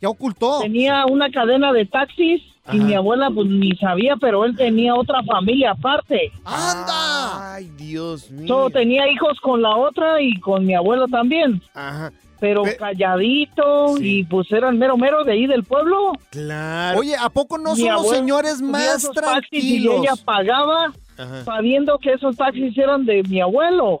¿Qué 0.00 0.06
ocultó? 0.06 0.60
Tenía 0.60 1.06
una 1.06 1.30
cadena 1.30 1.72
de 1.72 1.86
taxis 1.86 2.42
y 2.72 2.78
mi 2.78 2.94
abuela 2.94 3.30
pues 3.30 3.46
ni 3.48 3.70
sabía, 3.76 4.16
pero 4.16 4.44
él 4.44 4.56
tenía 4.56 4.94
otra 4.94 5.22
familia 5.22 5.72
aparte. 5.72 6.32
¡Anda! 6.44 7.54
Ay, 7.54 7.70
Dios 7.76 8.30
mío. 8.30 8.48
So, 8.48 8.70
tenía 8.70 9.08
hijos 9.10 9.38
con 9.40 9.62
la 9.62 9.76
otra 9.76 10.20
y 10.20 10.38
con 10.40 10.64
mi 10.66 10.74
abuelo 10.74 11.06
también. 11.06 11.62
Ajá. 11.74 12.12
Pero 12.40 12.64
calladito 12.76 13.96
y 14.00 14.24
pues 14.24 14.50
era 14.50 14.68
el 14.68 14.76
mero 14.76 14.96
mero 14.96 15.22
de 15.22 15.32
ahí 15.32 15.46
del 15.46 15.62
pueblo. 15.62 16.10
Claro. 16.30 16.98
Oye, 16.98 17.14
¿a 17.14 17.28
poco 17.30 17.56
no 17.56 17.74
Mi 17.76 17.82
son 17.82 17.92
los 17.92 18.10
señores 18.10 18.60
más 18.60 19.08
tranquilos? 19.14 19.94
Y 19.94 20.00
ella 20.00 20.14
pagaba 20.24 20.92
Ajá. 21.16 21.44
sabiendo 21.44 21.98
que 21.98 22.14
esos 22.14 22.36
taxis 22.36 22.76
eran 22.76 23.04
de 23.04 23.22
mi 23.22 23.40
abuelo. 23.40 24.00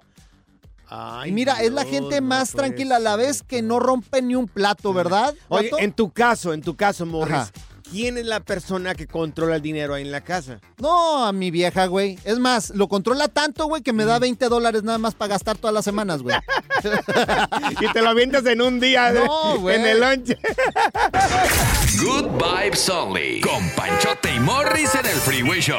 Y 1.26 1.32
mira, 1.32 1.62
es 1.62 1.72
la 1.72 1.84
gente 1.84 2.20
más 2.20 2.50
tranquila 2.52 2.96
a 2.96 3.00
la 3.00 3.16
vez 3.16 3.42
que 3.42 3.62
no 3.62 3.78
rompe 3.80 4.20
ni 4.22 4.34
un 4.34 4.48
plato, 4.48 4.92
¿verdad? 4.92 5.34
Oye, 5.48 5.70
en 5.78 5.92
tu 5.92 6.10
caso, 6.10 6.52
en 6.52 6.62
tu 6.62 6.76
caso, 6.76 7.06
Morris, 7.06 7.34
Ajá. 7.34 7.50
¿quién 7.90 8.18
es 8.18 8.26
la 8.26 8.40
persona 8.40 8.94
que 8.94 9.06
controla 9.06 9.56
el 9.56 9.62
dinero 9.62 9.94
ahí 9.94 10.02
en 10.02 10.10
la 10.12 10.22
casa? 10.22 10.60
No, 10.78 11.24
a 11.24 11.32
mi 11.32 11.50
vieja, 11.50 11.86
güey. 11.86 12.18
Es 12.24 12.38
más, 12.38 12.70
lo 12.70 12.88
controla 12.88 13.28
tanto, 13.28 13.66
güey, 13.66 13.82
que 13.82 13.92
me 13.92 14.04
Mm. 14.04 14.08
da 14.08 14.18
20 14.18 14.48
dólares 14.48 14.82
nada 14.82 14.98
más 14.98 15.14
para 15.14 15.30
gastar 15.30 15.56
todas 15.58 15.74
las 15.74 15.84
semanas, 15.84 16.22
güey. 16.22 16.36
y 17.80 17.92
te 17.92 18.02
lo 18.02 18.08
avientas 18.10 18.44
en 18.46 18.60
un 18.62 18.80
día 18.80 19.12
No, 19.12 19.58
güey. 19.60 19.76
en 19.76 19.86
el 19.86 20.00
lunch. 20.00 20.36
Good 22.02 22.26
Vibes 22.42 22.88
Only. 22.88 23.40
Con 23.40 23.68
Panchote 23.76 24.34
y 24.34 24.40
Morris 24.40 24.94
en 24.94 25.06
el 25.06 25.16
Freeway 25.16 25.60
Show. 25.60 25.78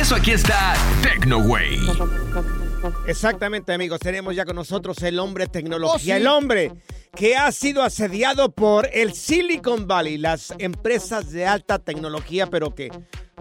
Eso 0.00 0.14
aquí 0.14 0.30
está 0.30 0.74
TecnoWay. 1.02 1.78
Exactamente, 3.06 3.74
amigos. 3.74 4.00
Tenemos 4.00 4.34
ya 4.34 4.46
con 4.46 4.56
nosotros 4.56 5.02
el 5.02 5.18
hombre 5.18 5.46
tecnología. 5.46 5.94
Oh, 5.94 5.98
sí. 5.98 6.10
El 6.10 6.26
hombre 6.26 6.72
que 7.14 7.36
ha 7.36 7.52
sido 7.52 7.82
asediado 7.82 8.50
por 8.50 8.88
el 8.94 9.12
Silicon 9.12 9.86
Valley, 9.86 10.16
las 10.16 10.54
empresas 10.56 11.30
de 11.30 11.46
alta 11.46 11.78
tecnología, 11.78 12.46
pero 12.46 12.74
que 12.74 12.90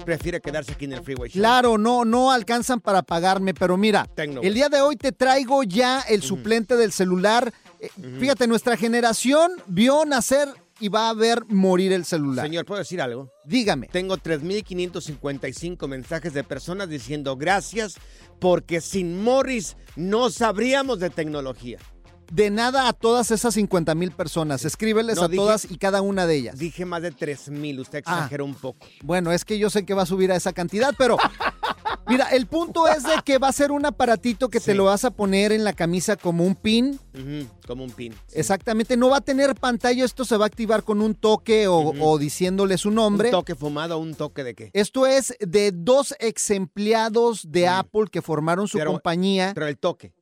prefiere 0.04 0.42
quedarse 0.42 0.74
aquí 0.74 0.84
en 0.84 0.94
el 0.94 1.02
Freeway 1.02 1.30
Show. 1.30 1.40
Claro, 1.40 1.78
no, 1.78 2.04
no 2.04 2.30
alcanzan 2.30 2.82
para 2.82 3.04
pagarme, 3.04 3.54
pero 3.54 3.78
mira, 3.78 4.06
Tecno, 4.14 4.42
el 4.42 4.54
día 4.54 4.68
de 4.68 4.82
hoy 4.82 4.98
te 4.98 5.14
traigo 5.14 5.64
ya 5.64 6.02
el 6.02 6.24
suplente 6.24 6.76
del 6.76 6.92
celular. 6.92 7.54
Eh, 7.80 7.90
Fíjate, 8.20 8.48
nuestra 8.48 8.76
generación 8.76 9.54
vio 9.66 10.04
nacer 10.04 10.50
y 10.80 10.88
va 10.90 11.10
a 11.10 11.14
ver 11.14 11.44
morir 11.50 11.92
el 11.94 12.06
celular. 12.06 12.46
Señor, 12.46 12.66
¿puedo 12.66 12.80
decir 12.80 13.02
algo? 13.02 13.30
Dígame. 13.46 13.88
Tengo 13.88 14.18
3.555 14.18 15.88
mensajes 15.88 16.34
de 16.34 16.44
personas 16.44 16.90
diciendo 16.90 17.36
gracias 17.36 17.96
porque 18.40 18.82
sin 18.82 19.22
Morris 19.24 19.76
no 19.96 20.30
sabríamos 20.30 21.00
de 21.00 21.10
tecnología. 21.10 21.80
De 22.32 22.52
nada 22.52 22.88
a 22.88 22.94
todas 22.94 23.32
esas 23.32 23.56
50 23.56 23.96
mil 23.96 24.12
personas. 24.12 24.64
Escríbeles 24.64 25.16
No, 25.16 25.24
a 25.24 25.28
dije- 25.28 25.38
todas 25.42 25.66
y 25.72 25.78
cada 25.78 26.02
una 26.04 26.28
de 26.28 26.36
ellas. 26.36 26.60
Dije 26.60 26.86
más 26.86 27.02
de 27.02 27.12
3.000, 27.12 27.80
usted 27.80 28.04
Ah. 28.06 28.18
exageró 28.18 28.46
un 28.46 28.54
poco. 28.54 28.86
Bueno, 29.04 29.32
es 29.32 29.44
que 29.46 29.58
yo 29.58 29.72
sé 29.72 29.84
que 29.84 29.96
va 29.96 30.04
a 30.04 30.06
subir 30.06 30.32
a 30.32 30.36
esa 30.36 30.54
cantidad, 30.54 30.94
pero 30.96 31.18
mira, 32.10 32.30
el 32.32 32.48
punto 32.48 32.88
es 32.88 33.04
de 33.04 33.12
que 33.24 33.38
va 33.38 33.48
a 33.48 33.52
ser 33.54 33.72
un 33.72 33.86
aparatito 33.86 34.50
que 34.50 34.60
te 34.60 34.74
lo 34.74 34.86
vas 34.86 35.06
a 35.06 35.12
poner 35.12 35.52
en 35.52 35.64
la 35.64 35.74
camisa 35.74 36.16
como 36.16 36.46
un 36.46 36.56
pin. 36.56 37.00
Como 37.68 37.84
un 37.84 37.92
pin. 37.92 38.14
Exactamente, 38.34 38.98
no 38.98 39.10
va 39.10 39.18
a 39.18 39.22
tener 39.22 39.56
pantalla, 39.56 40.04
esto 40.04 40.26
se 40.26 40.36
va 40.38 40.46
a 40.46 40.48
activar 40.48 40.84
con 40.84 41.02
un 41.02 41.16
toque 41.16 41.68
o, 41.68 41.78
o 41.78 42.18
diciéndole 42.18 42.78
su 42.78 42.92
nombre. 42.92 43.30
¿Un 43.30 43.32
toque 43.32 43.56
fumado 43.56 43.98
o 43.98 44.00
un 44.02 44.16
toque 44.16 44.44
de 44.44 44.56
qué? 44.56 44.72
Esto 44.74 45.06
es 45.06 45.36
de 45.40 45.72
dos 45.74 46.14
ex 46.20 46.50
empleados 46.52 47.50
de 47.50 47.68
Apple 47.68 48.06
que 48.12 48.22
formaron 48.22 48.68
su 48.68 48.78
Pero- 48.78 48.92
compañía. 48.92 49.52
Pero 49.54 49.68
el 49.68 49.78
toque. 49.78 50.14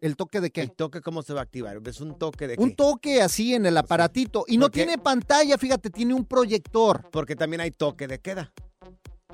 ¿El 0.00 0.16
toque 0.16 0.40
de 0.40 0.50
qué? 0.50 0.62
¿El 0.62 0.72
toque 0.72 1.00
cómo 1.00 1.22
se 1.22 1.32
va 1.32 1.38
a 1.38 1.42
activar? 1.44 1.78
¿Es 1.86 2.00
un 2.00 2.18
toque 2.18 2.48
de 2.48 2.56
qué? 2.56 2.62
Un 2.62 2.74
toque 2.74 3.22
así 3.22 3.54
en 3.54 3.66
el 3.66 3.76
aparatito. 3.76 4.44
Y 4.48 4.58
no 4.58 4.68
tiene 4.68 4.98
pantalla, 4.98 5.56
fíjate, 5.56 5.90
tiene 5.90 6.12
un 6.12 6.24
proyector. 6.24 7.08
Porque 7.12 7.36
también 7.36 7.60
hay 7.60 7.70
toque 7.70 8.08
de 8.08 8.18
queda. 8.18 8.52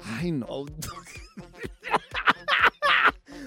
Ay, 0.04 0.32
no. 0.32 0.46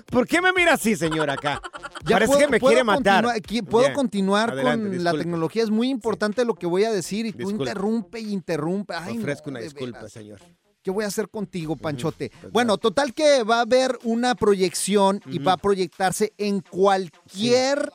¿Por 0.07 0.27
qué 0.27 0.41
me 0.41 0.51
mira 0.53 0.73
así, 0.73 0.95
señor, 0.95 1.29
acá? 1.29 1.61
Ya 2.05 2.15
Parece 2.15 2.33
puedo- 2.33 2.39
que 2.45 2.51
me 2.51 2.59
quiere 2.59 2.83
matar. 2.83 3.25
puedo 3.69 3.85
Bien. 3.85 3.93
continuar 3.93 4.51
Adelante, 4.51 4.95
con 4.97 5.03
la 5.03 5.11
tecnología. 5.13 5.63
Es 5.63 5.69
muy 5.69 5.89
importante 5.89 6.43
lo 6.43 6.55
que 6.55 6.65
voy 6.65 6.83
a 6.83 6.91
decir 6.91 7.25
y 7.25 7.31
tú 7.33 7.49
interrumpe 7.49 8.19
y 8.19 8.31
interrumpe. 8.33 8.93
Ay, 8.95 9.15
no, 9.15 9.21
Ofrezco 9.21 9.49
una 9.49 9.59
disculpa, 9.59 10.09
señor. 10.09 10.39
¿Qué 10.83 10.89
voy 10.89 11.03
a 11.05 11.07
hacer 11.07 11.29
contigo, 11.29 11.75
Panchote? 11.75 12.31
pues 12.41 12.51
bueno, 12.51 12.77
total 12.79 13.13
que 13.13 13.43
va 13.43 13.57
a 13.59 13.61
haber 13.61 13.99
una 14.03 14.33
proyección 14.33 15.21
y 15.27 15.37
va 15.37 15.53
a 15.53 15.57
proyectarse 15.57 16.33
en 16.39 16.59
cualquier 16.61 17.91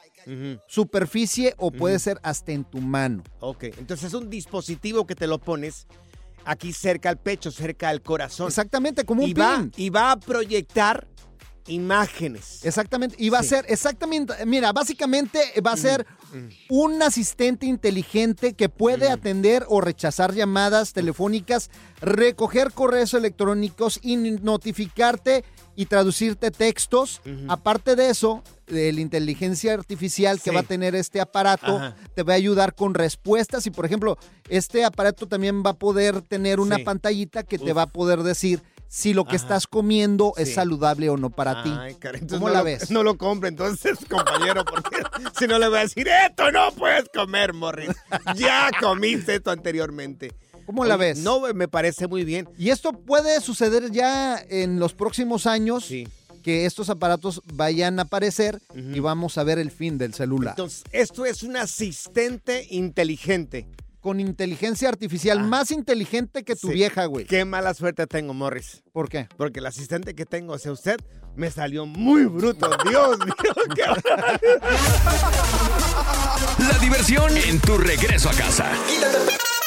superficie 0.68 1.54
o 1.58 1.70
puede 1.72 1.98
ser 1.98 2.18
hasta 2.22 2.52
en 2.52 2.64
tu 2.64 2.78
mano. 2.78 3.24
Ok, 3.40 3.64
entonces 3.64 4.04
es 4.04 4.14
un 4.14 4.30
dispositivo 4.30 5.04
que 5.06 5.16
te 5.16 5.26
lo 5.26 5.38
pones 5.38 5.86
aquí 6.46 6.72
cerca 6.72 7.10
al 7.10 7.18
pecho, 7.18 7.50
cerca 7.50 7.88
al 7.90 8.00
corazón. 8.00 8.46
Exactamente, 8.48 9.04
como 9.04 9.22
un 9.24 9.28
y 9.28 9.34
va, 9.34 9.56
pin. 9.58 9.72
y 9.76 9.90
va 9.90 10.12
a 10.12 10.16
proyectar 10.18 11.06
imágenes. 11.68 12.64
Exactamente, 12.64 13.16
y 13.18 13.28
va 13.28 13.40
Sí. 13.42 13.46
a 13.46 13.48
ser 13.58 13.64
exactamente, 13.68 14.32
mira, 14.46 14.72
básicamente 14.72 15.40
va 15.66 15.72
a 15.72 15.76
ser 15.76 16.06
un 16.68 17.02
asistente 17.02 17.66
inteligente 17.66 18.54
que 18.54 18.68
puede 18.68 19.10
atender 19.10 19.64
o 19.68 19.80
rechazar 19.80 20.32
llamadas 20.32 20.92
telefónicas, 20.92 21.70
recoger 22.00 22.72
correos 22.72 23.14
electrónicos 23.14 23.98
y 24.02 24.16
notificarte 24.16 25.44
y 25.74 25.86
traducirte 25.86 26.50
textos. 26.52 27.20
Aparte 27.48 27.96
de 27.96 28.10
eso, 28.10 28.42
de 28.66 28.92
la 28.92 29.00
inteligencia 29.00 29.74
artificial 29.74 30.38
que 30.40 30.50
Sí. 30.50 30.54
va 30.54 30.60
a 30.60 30.64
tener 30.64 30.94
este 30.94 31.20
aparato 31.20 31.76
Ajá. 31.76 31.96
te 32.14 32.22
va 32.22 32.32
a 32.34 32.36
ayudar 32.36 32.74
con 32.74 32.94
respuestas 32.94 33.66
y 33.66 33.70
por 33.70 33.86
ejemplo, 33.86 34.18
este 34.48 34.84
aparato 34.84 35.26
también 35.28 35.62
va 35.64 35.70
a 35.70 35.78
poder 35.78 36.20
tener 36.22 36.60
una 36.60 36.76
Sí. 36.76 36.82
pantallita 36.84 37.42
que 37.44 37.58
te 37.58 37.72
va 37.72 37.82
a 37.82 37.86
poder 37.86 38.22
decir 38.22 38.62
si 38.88 39.14
lo 39.14 39.24
que 39.24 39.36
Ajá. 39.36 39.44
estás 39.44 39.66
comiendo 39.66 40.32
es 40.36 40.48
Sí. 40.48 40.54
saludable 40.54 41.08
o 41.10 41.16
no 41.16 41.30
para 41.30 41.62
ti. 41.64 41.72
Ay, 41.76 41.96
entonces 42.00 42.28
¿Cómo 42.30 42.46
no 42.48 42.52
la 42.52 42.58
lo- 42.60 42.64
ves? 42.64 42.90
No 42.90 43.02
lo 43.02 43.18
compre 43.18 43.48
entonces, 43.48 43.98
compañero, 44.10 44.64
porque 44.64 45.02
si 45.38 45.46
no 45.46 45.58
le 45.58 45.68
voy 45.68 45.78
a 45.78 45.80
decir, 45.82 46.08
esto 46.08 46.50
no 46.52 46.70
puedes 46.72 47.04
comer, 47.12 47.52
Morris. 47.52 47.90
Ya 48.36 48.70
comiste 48.80 49.34
esto 49.36 49.50
anteriormente. 49.50 50.32
¿Cómo 50.66 50.84
la 50.84 50.96
ves? 50.96 51.18
No, 51.18 51.40
me 51.54 51.68
parece 51.68 52.08
muy 52.08 52.24
bien. 52.24 52.48
Y 52.58 52.70
esto 52.70 52.92
puede 52.92 53.40
suceder 53.40 53.90
ya 53.92 54.36
en 54.48 54.80
los 54.80 54.94
próximos 54.94 55.46
años, 55.46 55.88
que 56.46 56.64
estos 56.64 56.90
aparatos 56.90 57.42
vayan 57.54 57.98
a 57.98 58.02
aparecer 58.02 58.60
y 58.72 59.00
vamos 59.00 59.36
a 59.36 59.42
ver 59.42 59.58
el 59.58 59.72
fin 59.72 59.98
del 59.98 60.14
celular. 60.14 60.52
Entonces, 60.52 60.84
esto 60.92 61.26
es 61.26 61.42
un 61.42 61.56
asistente 61.56 62.68
inteligente. 62.70 63.66
Con 64.00 64.20
inteligencia 64.20 64.88
artificial, 64.88 65.42
más 65.42 65.72
inteligente 65.72 66.44
que 66.44 66.54
tu 66.54 66.68
Sí. 66.68 66.74
vieja, 66.74 67.06
güey. 67.06 67.24
Qué 67.24 67.44
mala 67.44 67.74
suerte 67.74 68.06
tengo, 68.06 68.32
Morris. 68.32 68.84
¿Por 68.92 69.08
qué? 69.08 69.26
Porque 69.36 69.58
el 69.58 69.66
asistente 69.66 70.14
que 70.14 70.24
tengo 70.24 70.54
hacia 70.54 70.70
usted 70.70 70.98
me 71.34 71.50
salió 71.50 71.84
muy 71.84 72.26
bruto. 72.26 72.70
Dios 72.88 73.18
mío, 73.18 73.34
qué 73.74 73.82
La 76.62 76.78
diversión 76.78 77.36
en 77.36 77.58
tu 77.58 77.76
regreso 77.76 78.30
a 78.30 78.34
casa. 78.34 78.70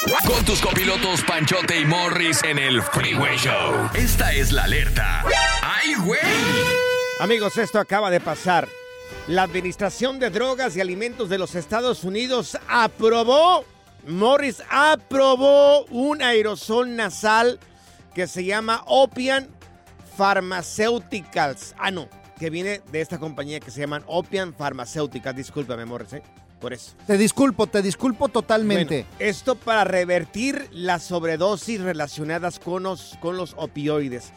Con 0.07 0.45
tus 0.45 0.61
copilotos 0.61 1.21
Panchote 1.23 1.77
y 1.77 1.85
Morris 1.85 2.41
en 2.45 2.57
el 2.57 2.81
Freeway 2.81 3.35
Show. 3.37 3.89
Esta 3.93 4.31
es 4.31 4.53
la 4.53 4.63
alerta. 4.63 5.25
¡Ay, 5.61 5.93
güey! 5.95 6.19
Amigos, 7.19 7.57
esto 7.57 7.79
acaba 7.79 8.09
de 8.09 8.21
pasar. 8.21 8.69
La 9.27 9.43
Administración 9.43 10.17
de 10.17 10.29
Drogas 10.29 10.77
y 10.77 10.81
Alimentos 10.81 11.27
de 11.27 11.37
los 11.37 11.53
Estados 11.53 12.05
Unidos 12.05 12.57
aprobó, 12.69 13.65
Morris 14.07 14.63
aprobó 14.69 15.83
un 15.87 16.21
aerosol 16.21 16.95
nasal 16.95 17.59
que 18.15 18.25
se 18.27 18.45
llama 18.45 18.83
Opian 18.85 19.49
Pharmaceuticals. 20.17 21.75
Ah, 21.77 21.91
no, 21.91 22.07
que 22.39 22.49
viene 22.49 22.81
de 22.89 23.01
esta 23.01 23.19
compañía 23.19 23.59
que 23.59 23.69
se 23.69 23.81
llaman 23.81 24.05
Opian 24.07 24.53
Pharmaceuticals. 24.53 25.35
Discúlpame, 25.35 25.83
Morris, 25.83 26.13
¿eh? 26.13 26.23
Por 26.59 26.73
eso. 26.73 26.91
Te 27.07 27.17
disculpo, 27.17 27.67
te 27.67 27.81
disculpo 27.81 28.27
totalmente. 28.27 29.05
Bueno, 29.07 29.15
esto 29.19 29.55
para 29.55 29.85
revertir 29.85 30.67
las 30.71 31.03
sobredosis 31.03 31.79
relacionadas 31.79 32.59
con 32.59 32.83
los, 32.83 33.17
con 33.21 33.37
los 33.37 33.53
opioides. 33.57 34.31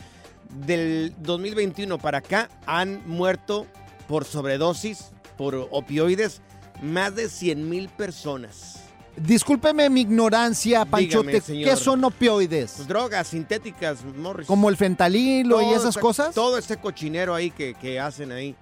Del 0.66 1.14
2021 1.18 1.98
para 1.98 2.18
acá 2.18 2.48
han 2.66 3.02
muerto 3.06 3.66
por 4.06 4.24
sobredosis, 4.24 5.11
por 5.37 5.68
opioides, 5.70 6.42
más 6.80 7.14
de 7.16 7.28
100 7.28 7.68
mil 7.68 7.88
personas. 7.88 8.82
Discúlpeme 9.16 9.90
mi 9.90 10.02
ignorancia, 10.02 10.85
Panchote. 10.85 11.26
Dígame, 11.26 11.40
señor. 11.40 11.70
¿Qué 11.70 11.76
son 11.76 12.04
opioides? 12.04 12.74
Pues, 12.76 12.88
drogas 12.88 13.28
sintéticas, 13.28 14.04
Morris. 14.04 14.46
¿Como 14.46 14.68
el 14.68 14.76
fentanilo 14.76 15.61
y 15.61 15.74
esas 15.74 15.98
cosas? 15.98 16.35
Todo 16.35 16.56
ese 16.56 16.78
cochinero 16.78 17.35
ahí 17.35 17.50
que, 17.50 17.74
que 17.74 18.00
hacen 18.00 18.32
ahí. 18.32 18.56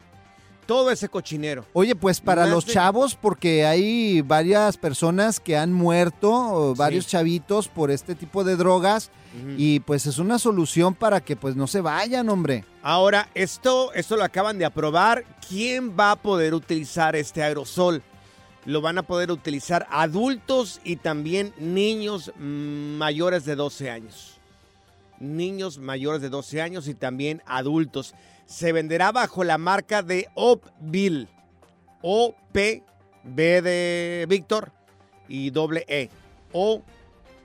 Todo 0.70 0.92
ese 0.92 1.09
cochinero. 1.09 1.66
Oye, 1.72 1.96
pues 1.96 2.20
para 2.20 2.42
Más 2.42 2.50
los 2.52 2.64
de- 2.64 2.74
chavos, 2.74 3.16
porque 3.16 3.66
hay 3.66 4.20
varias 4.20 4.76
personas 4.76 5.40
que 5.40 5.56
han 5.56 5.72
muerto, 5.72 6.76
varios 6.76 7.09
chavitos 7.09 7.66
por 7.66 7.90
este 7.90 8.14
tipo 8.14 8.44
de 8.44 8.54
drogas, 8.54 9.11
y 9.56 9.80
pues 9.80 10.06
es 10.06 10.18
una 10.18 10.38
solución 10.38 10.94
para 10.94 11.20
que 11.22 11.35
pues 11.35 11.56
no 11.56 11.66
se 11.66 11.80
vayan, 11.80 12.28
hombre. 12.28 12.64
Ahora, 12.85 13.28
esto, 13.35 13.92
esto 13.94 14.16
lo 14.16 14.22
acaban 14.22 14.59
de 14.59 14.64
aprobar. 14.64 15.24
¿Quién 15.48 15.96
va 15.98 16.12
a 16.12 16.16
poder 16.16 16.54
utilizar 16.54 17.16
este 17.16 17.42
aerosol? 17.42 18.00
Lo 18.64 18.80
van 18.80 18.96
a 18.96 19.02
poder 19.02 19.33
utilizar 19.33 19.88
adultos 19.90 20.80
y 20.85 20.94
también 20.94 21.52
niños 21.59 22.30
mm, 22.38 22.96
mayores 22.96 23.44
de 23.44 23.56
12 23.56 23.90
años. 23.90 24.38
Niños 25.18 25.78
mayores 25.78 26.22
de 26.22 26.28
12 26.28 26.62
años 26.62 26.87
y 26.87 26.94
también 26.94 27.42
adultos. 27.44 28.14
Se 28.51 28.73
venderá 28.73 29.13
bajo 29.13 29.45
la 29.45 29.59
marca 29.59 30.03
de 30.03 30.29
Opville. 30.35 31.29
O-P, 32.03 32.83
B 33.23 33.63
de 33.63 34.27
Víctor 34.29 34.73
y 35.29 35.51
doble 35.51 35.85
E. 35.87 36.11
O 36.53 36.83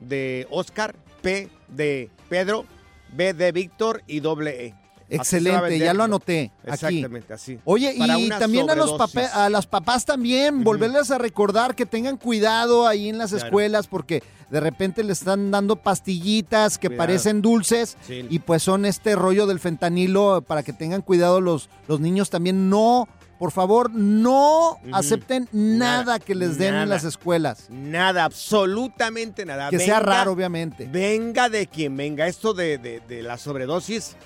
de 0.00 0.48
Oscar, 0.50 0.96
P 1.22 1.48
de 1.68 2.10
Pedro, 2.28 2.66
B 3.12 3.34
de 3.34 3.52
Víctor 3.52 4.02
y 4.08 4.18
doble 4.18 4.66
E. 4.66 4.74
Excelente, 5.08 5.78
ya 5.78 5.94
lo 5.94 6.02
anoté. 6.02 6.50
Aquí. 6.68 6.72
Exactamente, 6.98 7.32
así. 7.32 7.60
Oye, 7.64 7.94
Para 7.96 8.18
y 8.18 8.28
también 8.28 8.68
a 8.68 8.74
los, 8.74 8.96
a 9.32 9.48
las 9.48 9.66
papás 9.68 10.04
también, 10.04 10.64
volverles 10.64 11.12
a 11.12 11.18
recordar 11.18 11.76
que 11.76 11.86
tengan 11.86 12.16
cuidado 12.16 12.88
ahí 12.88 13.08
en 13.08 13.18
las 13.18 13.30
Claro. 13.30 13.46
escuelas 13.46 13.86
porque 13.86 14.24
de 14.50 14.60
repente 14.60 15.02
le 15.02 15.12
están 15.12 15.50
dando 15.50 15.76
pastillitas 15.76 16.78
que 16.78 16.88
Cuidado. 16.88 16.98
parecen 17.06 17.42
dulces 17.42 17.96
Sí. 18.06 18.26
y 18.30 18.38
pues 18.38 18.62
son 18.62 18.84
este 18.84 19.16
rollo 19.16 19.46
del 19.46 19.58
fentanilo 19.60 20.42
para 20.46 20.62
que 20.62 20.72
tengan 20.72 21.02
cuidado 21.02 21.40
los, 21.40 21.68
los 21.88 21.98
niños 22.00 22.30
también. 22.30 22.70
No, 22.70 23.08
por 23.38 23.50
favor, 23.52 23.90
no 23.92 24.78
acepten 24.92 25.48
nada, 25.52 26.04
Nada, 26.04 26.18
que 26.20 26.34
les 26.34 26.56
den 26.58 26.74
en 26.74 26.88
las 26.88 27.04
escuelas. 27.04 27.66
Nada, 27.70 28.24
absolutamente 28.24 29.44
nada. 29.44 29.68
Que 29.70 29.78
sea 29.78 30.00
raro, 30.00 30.32
obviamente. 30.32 30.88
Venga 30.90 31.48
de 31.48 31.66
quien 31.66 31.96
venga. 31.96 32.26
Esto 32.26 32.54
de, 32.54 32.78
de- 32.78 33.00
de 33.06 33.22
la 33.22 33.36
sobredosis 33.38 34.16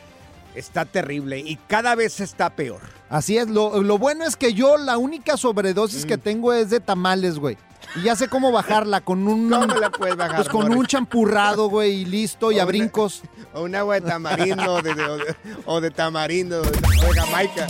está 0.55 0.85
terrible 0.85 1.39
y 1.39 1.57
cada 1.69 1.95
vez 1.95 2.21
está 2.21 2.51
peor. 2.51 2.81
Así 3.09 3.39
es, 3.39 3.49
lo, 3.49 3.83
lo 3.83 3.99
bueno 3.99 4.25
es 4.25 4.37
que 4.37 4.53
yo 4.53 4.77
la 4.77 4.99
única 4.99 5.37
sobredosis 5.37 6.05
Mm. 6.05 6.09
que 6.09 6.19
tengo 6.19 6.53
es 6.53 6.71
de 6.71 6.79
tamales, 6.81 7.39
güey. 7.39 7.57
Y 7.97 8.03
ya 8.03 8.15
sé 8.17 8.29
cómo 8.29 8.53
bajarla 8.53 9.01
con 9.01 9.27
un... 9.27 9.51
¿Cómo 9.51 9.67
la 9.75 9.91
puedes 9.91 10.17
bajar, 10.17 10.37
Pues 10.37 10.49
con 10.49 10.73
un 10.73 10.87
champurrado, 10.87 11.69
güey, 11.69 12.03
y 12.03 12.05
listo, 12.05 12.53
y 12.53 12.57
O 12.57 12.61
a 12.61 12.63
una- 12.65 12.65
brincos. 12.67 13.23
O 13.53 13.63
un 13.63 13.75
agua 13.75 13.97
de 13.99 14.03
tamarindo 14.03 14.75
o 14.75 14.81
de, 14.83 14.93
o 14.93 15.17
de- 15.17 15.37
o 15.67 15.81
de 15.81 15.91
tamarindo 15.91 16.61
o 16.61 16.65
de 16.65 16.79
Jamaica. 17.21 17.67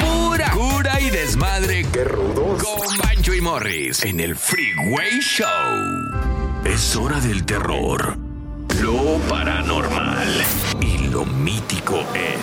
Pura 0.00 0.50
cura 0.52 0.98
y 1.00 1.10
desmadre. 1.10 1.84
¡Qué 1.92 2.04
rudos! 2.04 2.62
Con 2.62 2.96
Bancho 2.98 3.34
y 3.34 3.40
Morris 3.42 4.02
en 4.04 4.18
el 4.20 4.34
Freeway 4.36 5.20
Show. 5.20 5.46
Es 6.64 6.96
hora 6.96 7.20
del 7.20 7.44
terror, 7.44 8.16
lo 8.80 9.18
paranormal 9.28 10.28
y 10.80 11.08
lo 11.08 11.26
mítico 11.26 11.98
en 12.14 12.40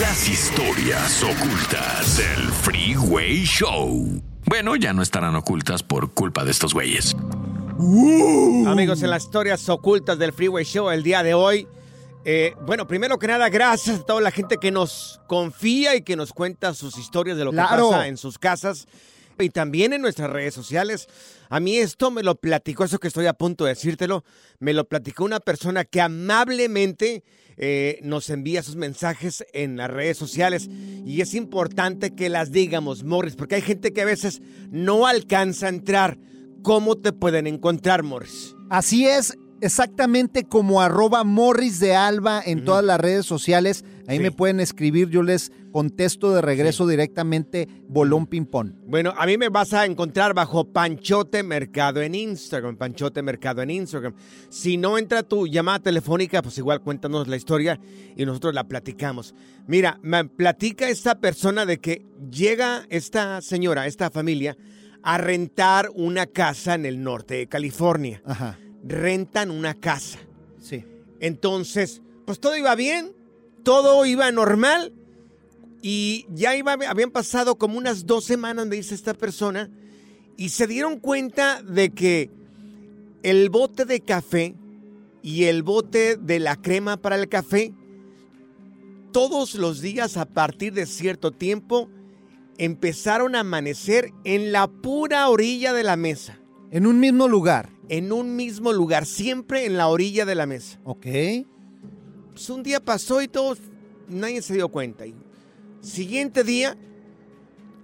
las 0.00 0.28
historias 0.28 1.22
ocultas 1.22 2.16
del 2.18 2.48
Freeway 2.52 3.44
Show. 3.44 4.20
Bueno, 4.46 4.76
ya 4.76 4.92
no 4.92 5.02
estarán 5.02 5.34
ocultas 5.36 5.82
por 5.82 6.12
culpa 6.12 6.44
de 6.44 6.50
estos 6.50 6.74
güeyes. 6.74 7.16
Amigos, 8.66 9.02
en 9.02 9.10
las 9.10 9.24
historias 9.24 9.68
ocultas 9.68 10.18
del 10.18 10.32
Freeway 10.32 10.64
Show 10.64 10.90
el 10.90 11.02
día 11.02 11.22
de 11.22 11.34
hoy. 11.34 11.66
eh, 12.26 12.54
bueno, 12.64 12.86
primero 12.86 13.18
que 13.18 13.26
nada, 13.26 13.50
gracias 13.50 14.00
a 14.00 14.02
toda 14.06 14.20
la 14.22 14.30
gente 14.30 14.56
que 14.56 14.70
nos 14.70 15.20
confía 15.26 15.94
y 15.94 16.00
que 16.02 16.16
nos 16.16 16.32
cuenta 16.32 16.72
sus 16.72 16.96
historias 16.96 17.36
de 17.36 17.44
lo 17.44 17.50
Claro. 17.50 17.88
que 17.88 17.92
pasa 17.96 18.06
en 18.08 18.16
sus 18.16 18.38
casas 18.38 18.86
y 19.38 19.50
también 19.50 19.92
en 19.92 20.02
nuestras 20.02 20.30
redes 20.30 20.54
sociales. 20.54 21.08
A 21.48 21.60
mí 21.60 21.76
esto 21.76 22.10
me 22.10 22.22
lo 22.22 22.36
platicó, 22.36 22.84
eso 22.84 22.98
que 22.98 23.08
estoy 23.08 23.26
a 23.26 23.34
punto 23.34 23.64
de 23.64 23.70
decírtelo, 23.70 24.24
me 24.58 24.72
lo 24.72 24.88
platicó 24.88 25.24
una 25.24 25.40
persona 25.40 25.84
que 25.84 26.00
amablemente 26.00 27.24
eh, 27.56 28.00
nos 28.02 28.30
envía 28.30 28.62
sus 28.62 28.76
mensajes 28.76 29.44
en 29.52 29.76
las 29.76 29.90
redes 29.90 30.16
sociales 30.16 30.68
y 30.68 31.20
es 31.20 31.34
importante 31.34 32.14
que 32.14 32.28
las 32.28 32.50
digamos, 32.50 33.04
Morris, 33.04 33.36
porque 33.36 33.56
hay 33.56 33.62
gente 33.62 33.92
que 33.92 34.02
a 34.02 34.06
veces 34.06 34.40
no 34.70 35.06
alcanza 35.06 35.66
a 35.66 35.70
entrar. 35.70 36.18
¿Cómo 36.62 36.96
te 36.96 37.12
pueden 37.12 37.46
encontrar, 37.46 38.02
Morris? 38.02 38.54
Así 38.70 39.06
es, 39.06 39.36
exactamente 39.64 40.44
como 40.44 40.80
arroba 40.82 41.24
Morris 41.24 41.80
de 41.80 41.94
Alba 41.94 42.42
en 42.44 42.64
todas 42.64 42.84
las 42.84 43.00
redes 43.00 43.26
sociales. 43.26 43.84
Ahí 44.06 44.18
Sí. 44.18 44.22
me 44.22 44.30
pueden 44.30 44.60
escribir, 44.60 45.08
yo 45.08 45.22
les 45.22 45.50
contesto 45.72 46.34
de 46.34 46.42
regreso 46.42 46.86
directamente 46.86 47.66
Bolón 47.88 48.26
Pimpón. 48.26 48.78
Bueno, 48.86 49.12
a 49.16 49.26
mí 49.26 49.38
me 49.38 49.48
vas 49.48 49.72
a 49.72 49.86
encontrar 49.86 50.34
bajo 50.34 50.66
Panchote 50.72 51.42
Mercado 51.42 52.02
en 52.02 52.14
Instagram, 52.14 52.76
Panchote 52.76 53.22
Mercado 53.22 53.62
en 53.62 53.70
Instagram. 53.70 54.14
Si 54.50 54.76
no 54.76 54.98
entra 54.98 55.22
tu 55.22 55.46
llamada 55.46 55.78
telefónica, 55.80 56.42
pues 56.42 56.58
igual 56.58 56.80
cuéntanos 56.82 57.26
la 57.26 57.36
historia 57.36 57.80
y 58.14 58.24
nosotros 58.26 58.54
la 58.54 58.64
platicamos. 58.68 59.34
Mira, 59.66 59.98
me 60.02 60.24
platica 60.26 60.88
esta 60.88 61.18
persona 61.18 61.64
de 61.66 61.78
que 61.78 62.04
llega 62.30 62.84
esta 62.90 63.40
señora, 63.40 63.86
esta 63.86 64.10
familia, 64.10 64.56
a 65.02 65.18
rentar 65.18 65.90
una 65.94 66.26
casa 66.26 66.74
en 66.74 66.86
el 66.86 67.02
norte 67.02 67.34
de 67.34 67.46
California. 67.46 68.22
Ajá. 68.24 68.58
Rentan 68.84 69.50
una 69.50 69.74
casa. 69.74 70.18
Sí. 70.60 70.84
Entonces, 71.20 72.02
pues 72.26 72.38
todo 72.38 72.56
iba 72.56 72.74
bien, 72.74 73.12
todo 73.62 74.04
iba 74.06 74.30
normal 74.30 74.92
y 75.82 76.26
ya 76.30 76.56
iba, 76.56 76.72
habían 76.72 77.10
pasado 77.10 77.56
como 77.56 77.76
unas 77.76 78.06
dos 78.06 78.24
semanas, 78.24 78.66
me 78.66 78.76
dice 78.76 78.94
esta 78.94 79.12
persona, 79.12 79.70
y 80.36 80.48
se 80.48 80.66
dieron 80.66 80.98
cuenta 80.98 81.62
de 81.62 81.90
que 81.90 82.30
el 83.22 83.50
bote 83.50 83.84
de 83.84 84.00
café 84.00 84.54
y 85.22 85.44
el 85.44 85.62
bote 85.62 86.16
de 86.16 86.40
la 86.40 86.56
crema 86.56 86.96
para 86.96 87.16
el 87.16 87.28
café, 87.28 87.72
todos 89.12 89.54
los 89.54 89.80
días 89.80 90.16
a 90.16 90.24
partir 90.24 90.72
de 90.72 90.86
cierto 90.86 91.32
tiempo, 91.32 91.88
empezaron 92.58 93.34
a 93.34 93.40
amanecer 93.40 94.12
en 94.24 94.52
la 94.52 94.68
pura 94.68 95.28
orilla 95.28 95.72
de 95.72 95.84
la 95.84 95.96
mesa. 95.96 96.38
En 96.70 96.86
un 96.86 96.98
mismo 96.98 97.28
lugar. 97.28 97.73
En 97.88 98.12
un 98.12 98.34
mismo 98.36 98.72
lugar, 98.72 99.04
siempre 99.06 99.66
en 99.66 99.76
la 99.76 99.88
orilla 99.88 100.24
de 100.24 100.34
la 100.34 100.46
mesa. 100.46 100.78
Ok. 100.84 101.06
Pues 102.32 102.48
un 102.50 102.62
día 102.62 102.80
pasó 102.80 103.20
y 103.22 103.28
todos, 103.28 103.58
nadie 104.08 104.40
se 104.42 104.54
dio 104.54 104.68
cuenta. 104.68 105.06
Y 105.06 105.14
siguiente 105.80 106.42
día, 106.44 106.76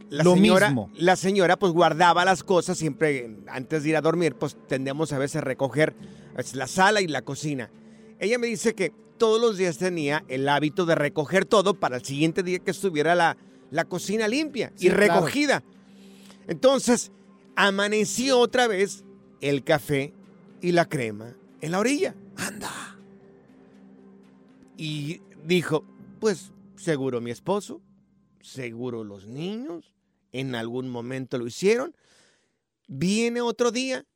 la 0.09 0.25
Lo 0.25 0.35
señora, 0.35 0.69
mismo. 0.69 0.91
la 0.97 1.17
señora 1.17 1.59
pues 1.59 1.73
guardaba 1.73 2.25
las 2.25 2.43
cosas 2.43 2.79
siempre 2.79 3.37
antes 3.47 3.83
de 3.85 3.91
ir 3.91 3.97
a 3.97 4.01
dormir, 4.01 4.35
pues 4.35 4.57
tendemos 4.67 5.13
a 5.13 5.19
veces 5.19 5.37
a 5.37 5.41
recoger 5.43 5.95
pues, 6.35 6.55
la 6.57 6.67
sala 6.67 7.01
y 7.01 7.07
la 7.07 7.23
cocina. 7.23 7.71
Ella 8.19 8.39
me 8.39 8.47
dice 8.49 8.75
que 8.75 8.93
todos 9.19 9.41
los 9.41 9.57
días 9.59 9.77
tenía 9.79 10.25
el 10.29 10.49
hábito 10.49 10.87
de 10.87 10.95
recoger 10.95 11.45
todo 11.45 11.75
para 11.75 11.97
el 11.99 12.05
siguiente 12.05 12.43
día 12.43 12.59
que 12.59 12.71
estuviera 12.71 13.15
la, 13.15 13.37
la 13.71 13.85
cocina 13.85 14.27
limpia 14.27 14.73
Sí, 14.75 14.87
y 14.87 14.91
claro. 14.91 15.15
recogida. 15.15 15.63
Entonces, 16.49 17.13
amaneció 17.55 18.39
otra 18.39 18.67
vez 18.67 19.05
el 19.41 19.65
café 19.65 20.13
y 20.61 20.73
la 20.73 20.89
crema 20.89 21.37
en 21.61 21.73
la 21.73 21.79
orilla. 21.79 22.15
Anda. 22.37 22.99
Y 24.77 25.21
dijo, 25.45 25.85
pues 26.21 26.53
seguro 26.77 27.21
mi 27.21 27.31
esposo, 27.31 27.83
seguro 28.41 29.05
los 29.05 29.27
niños, 29.27 29.93
en 30.33 30.55
algún 30.55 30.89
momento 30.89 31.39
lo 31.39 31.47
hicieron. 31.47 31.95
Viene 32.89 33.41
otro 33.41 33.71
día, 33.71 34.07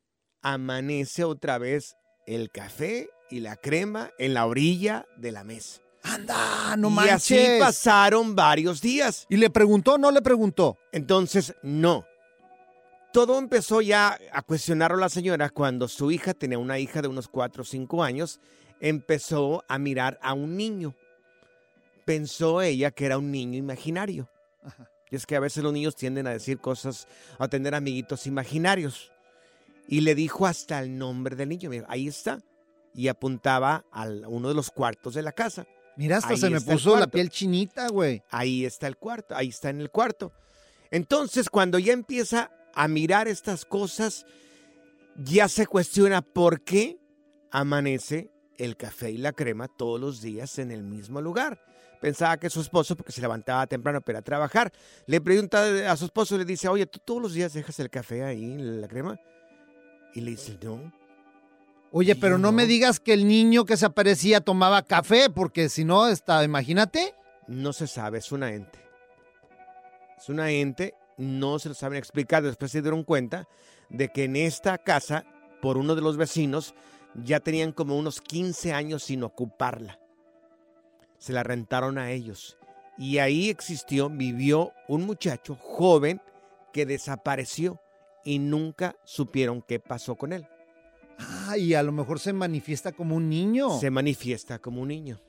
amanece 0.43 1.25
otra 1.25 1.59
vez 1.59 1.97
el 2.27 2.51
café 2.51 3.09
y 3.31 3.41
la 3.41 3.57
crema 3.57 4.11
en 4.19 4.35
la 4.35 4.47
orilla 4.47 5.07
de 5.17 5.33
la 5.33 5.45
mesa. 5.45 5.81
Anda, 6.03 6.77
no 6.77 6.89
y 6.89 6.93
manches. 6.93 7.15
así 7.15 7.47
pasaron 7.59 8.35
varios 8.35 8.81
días. 8.81 9.27
¿Y 9.29 9.37
le 9.37 9.49
preguntó 9.51 9.95
o 9.95 9.99
no 9.99 10.11
le 10.11 10.21
preguntó? 10.21 10.77
Entonces, 10.93 11.55
no. 11.63 12.05
Todo 13.15 13.39
empezó 13.39 13.81
ya 13.81 14.19
a 14.33 14.43
cuestionarlo 14.43 14.97
la 14.97 15.09
señora 15.09 15.49
cuando 15.49 15.87
su 15.87 16.11
hija, 16.11 16.35
tenía 16.35 16.59
una 16.59 16.81
hija 16.81 17.01
de 17.01 17.07
unos 17.07 17.29
4 17.29 17.63
o 17.63 17.65
5 17.65 18.03
años, 18.03 18.41
empezó 18.81 19.63
a 19.69 19.79
mirar 19.79 20.19
a 20.21 20.33
un 20.33 20.57
niño. 20.57 20.97
Pensó 22.05 22.61
ella 22.61 22.91
que 22.91 23.07
era 23.07 23.17
un 23.17 23.31
niño 23.31 23.57
imaginario. 23.57 24.29
Y 25.13 25.15
es 25.15 25.27
que 25.27 25.37
a 25.37 25.41
veces 25.41 25.63
los 25.63 25.73
niños 25.73 25.95
tienden 25.95 26.27
a 26.27 26.31
decir 26.31 26.59
cosas, 26.59 27.07
a 27.39 27.47
tener 27.47 27.77
amiguitos 27.77 28.27
imaginarios. 28.27 29.13
Y 29.87 30.01
le 30.01 30.17
dijo 30.17 30.45
hasta 30.45 30.81
el 30.81 30.99
nombre 30.99 31.37
del 31.37 31.51
niño. 31.51 31.71
Mira, 31.71 31.87
ahí 31.89 32.09
está. 32.09 32.43
Y 32.95 33.07
apuntaba 33.07 33.85
a 33.93 34.09
uno 34.27 34.49
de 34.49 34.55
los 34.55 34.73
cuartos 34.73 35.15
de 35.15 35.23
la 35.23 35.31
casa. 35.31 35.69
Mira, 35.97 36.17
hasta 36.17 36.31
Ahí 36.31 36.37
se 36.37 36.51
me 36.51 36.61
puso 36.61 36.99
la 36.99 37.07
piel 37.07 37.31
chinita, 37.31 37.87
güey. 37.91 38.25
Ahí 38.29 38.65
está 38.65 38.89
el 38.89 38.97
cuarto, 38.97 39.37
ahí 39.37 39.51
está 39.51 39.71
en 39.71 39.81
el 39.81 39.93
cuarto. 39.93 40.33
Entonces, 40.91 41.49
cuando 41.49 41.79
ya 41.79 41.93
empieza 41.93 42.51
a 42.75 42.89
mirar 42.89 43.29
estas 43.29 43.65
cosas, 43.65 44.27
ya 45.17 45.49
se 45.49 45.67
cuestiona 45.67 46.23
por 46.23 46.63
qué 46.63 46.99
amanece 47.51 48.31
el 48.59 48.77
café 48.77 49.11
y 49.11 49.19
la 49.19 49.33
crema 49.33 49.69
todos 49.69 50.01
los 50.01 50.21
días 50.21 50.59
en 50.59 50.71
el 50.71 50.83
mismo 50.83 51.21
lugar. 51.21 51.61
Pensaba 52.01 52.37
que 52.37 52.51
su 52.51 52.61
esposo, 52.61 52.97
porque 52.97 53.13
se 53.13 53.21
levantaba 53.21 53.67
temprano 53.67 54.01
para 54.01 54.21
trabajar, 54.21 54.73
le 55.07 55.21
pregunta 55.21 55.91
a 55.91 55.97
su 55.97 56.05
esposo, 56.05 56.37
le 56.37 56.45
dice, 56.45 56.69
oye, 56.69 56.87
¿tú 56.87 56.99
todos 56.99 57.23
los 57.23 57.33
días 57.33 57.53
dejas 57.55 57.79
el 57.81 57.89
café 57.89 58.25
ahí, 58.25 58.59
la 58.59 58.89
crema? 58.89 59.19
Y 60.15 60.21
le 60.21 60.33
dice, 60.33 60.59
no. 60.63 60.93
Oye, 61.93 62.17
pero 62.17 62.39
no, 62.39 62.53
me 62.53 62.67
digas 62.67 62.99
que 63.01 63.13
el 63.13 63.27
niño 63.27 63.65
que 63.65 63.77
se 63.77 63.87
aparecía 63.87 64.41
tomaba 64.41 64.83
café, 64.83 65.31
porque 65.31 65.69
si 65.69 65.85
no, 65.85 66.09
está, 66.09 66.45
imagínate. 66.45 67.15
No 67.47 67.73
se 67.73 67.87
sabe, 67.87 68.19
es 68.19 68.33
una 68.33 68.53
ente. 68.53 68.81
Es 70.19 70.29
una 70.29 70.51
ente, 70.51 70.95
no 71.17 71.59
se 71.59 71.69
lo 71.69 71.75
saben 71.75 71.99
explicar. 71.99 72.43
Después 72.43 72.71
se 72.71 72.83
dieron 72.83 73.05
cuenta 73.05 73.49
de 73.89 74.09
que 74.09 74.25
en 74.25 74.37
esta 74.37 74.79
casa, 74.79 75.25
por 75.61 75.77
uno 75.77 75.95
de 75.95 76.03
los 76.03 76.17
vecinos, 76.17 76.75
ya 77.15 77.41
tenían 77.41 77.73
como 77.73 77.97
unos 77.97 78.21
15 78.21 78.73
años 78.73 79.05
sin 79.05 79.23
ocuparla. 79.23 80.01
Se 81.19 81.33
la 81.33 81.43
rentaron 81.43 81.99
a 81.99 82.11
ellos. 82.11 82.59
Y 82.99 83.19
ahí 83.19 83.51
existió, 83.51 84.09
vivió 84.09 84.73
un 84.89 85.05
muchacho 85.05 85.57
joven 85.57 86.21
que 86.73 86.87
desapareció 86.87 87.81
y 88.25 88.39
nunca 88.39 88.97
supieron 89.05 89.63
qué 89.63 89.81
pasó 89.81 90.17
con 90.17 90.33
él. 90.33 90.47
Ah, 91.19 91.57
y 91.57 91.75
a 91.75 91.83
lo 91.83 91.93
mejor 91.93 92.19
se 92.19 92.33
manifiesta 92.33 92.93
como 92.93 93.17
un 93.17 93.29
niño. 93.29 93.79
Se 93.79 93.91
manifiesta 93.91 94.59
como 94.59 94.83
un 94.83 94.89
niño. 94.89 95.21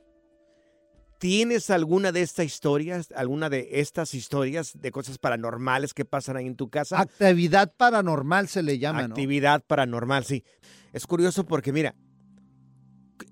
¿Tienes 1.18 1.70
alguna 1.70 2.12
de 2.12 2.22
estas 2.22 2.46
historias, 2.46 3.08
alguna 3.16 3.48
de 3.48 3.68
estas 3.72 4.14
historias 4.14 4.72
de 4.74 4.90
cosas 4.90 5.18
paranormales 5.18 5.94
que 5.94 6.04
pasan 6.04 6.36
ahí 6.36 6.46
en 6.46 6.56
tu 6.56 6.68
casa? 6.68 7.00
Actividad 7.00 7.72
paranormal 7.76 8.48
se 8.48 8.62
le 8.62 8.78
llama, 8.78 9.00
¿no? 9.00 9.14
Actividad 9.14 9.62
paranormal, 9.66 10.24
sí. 10.24 10.44
Es 10.92 11.06
curioso 11.06 11.46
porque, 11.46 11.72
mira, 11.72 11.94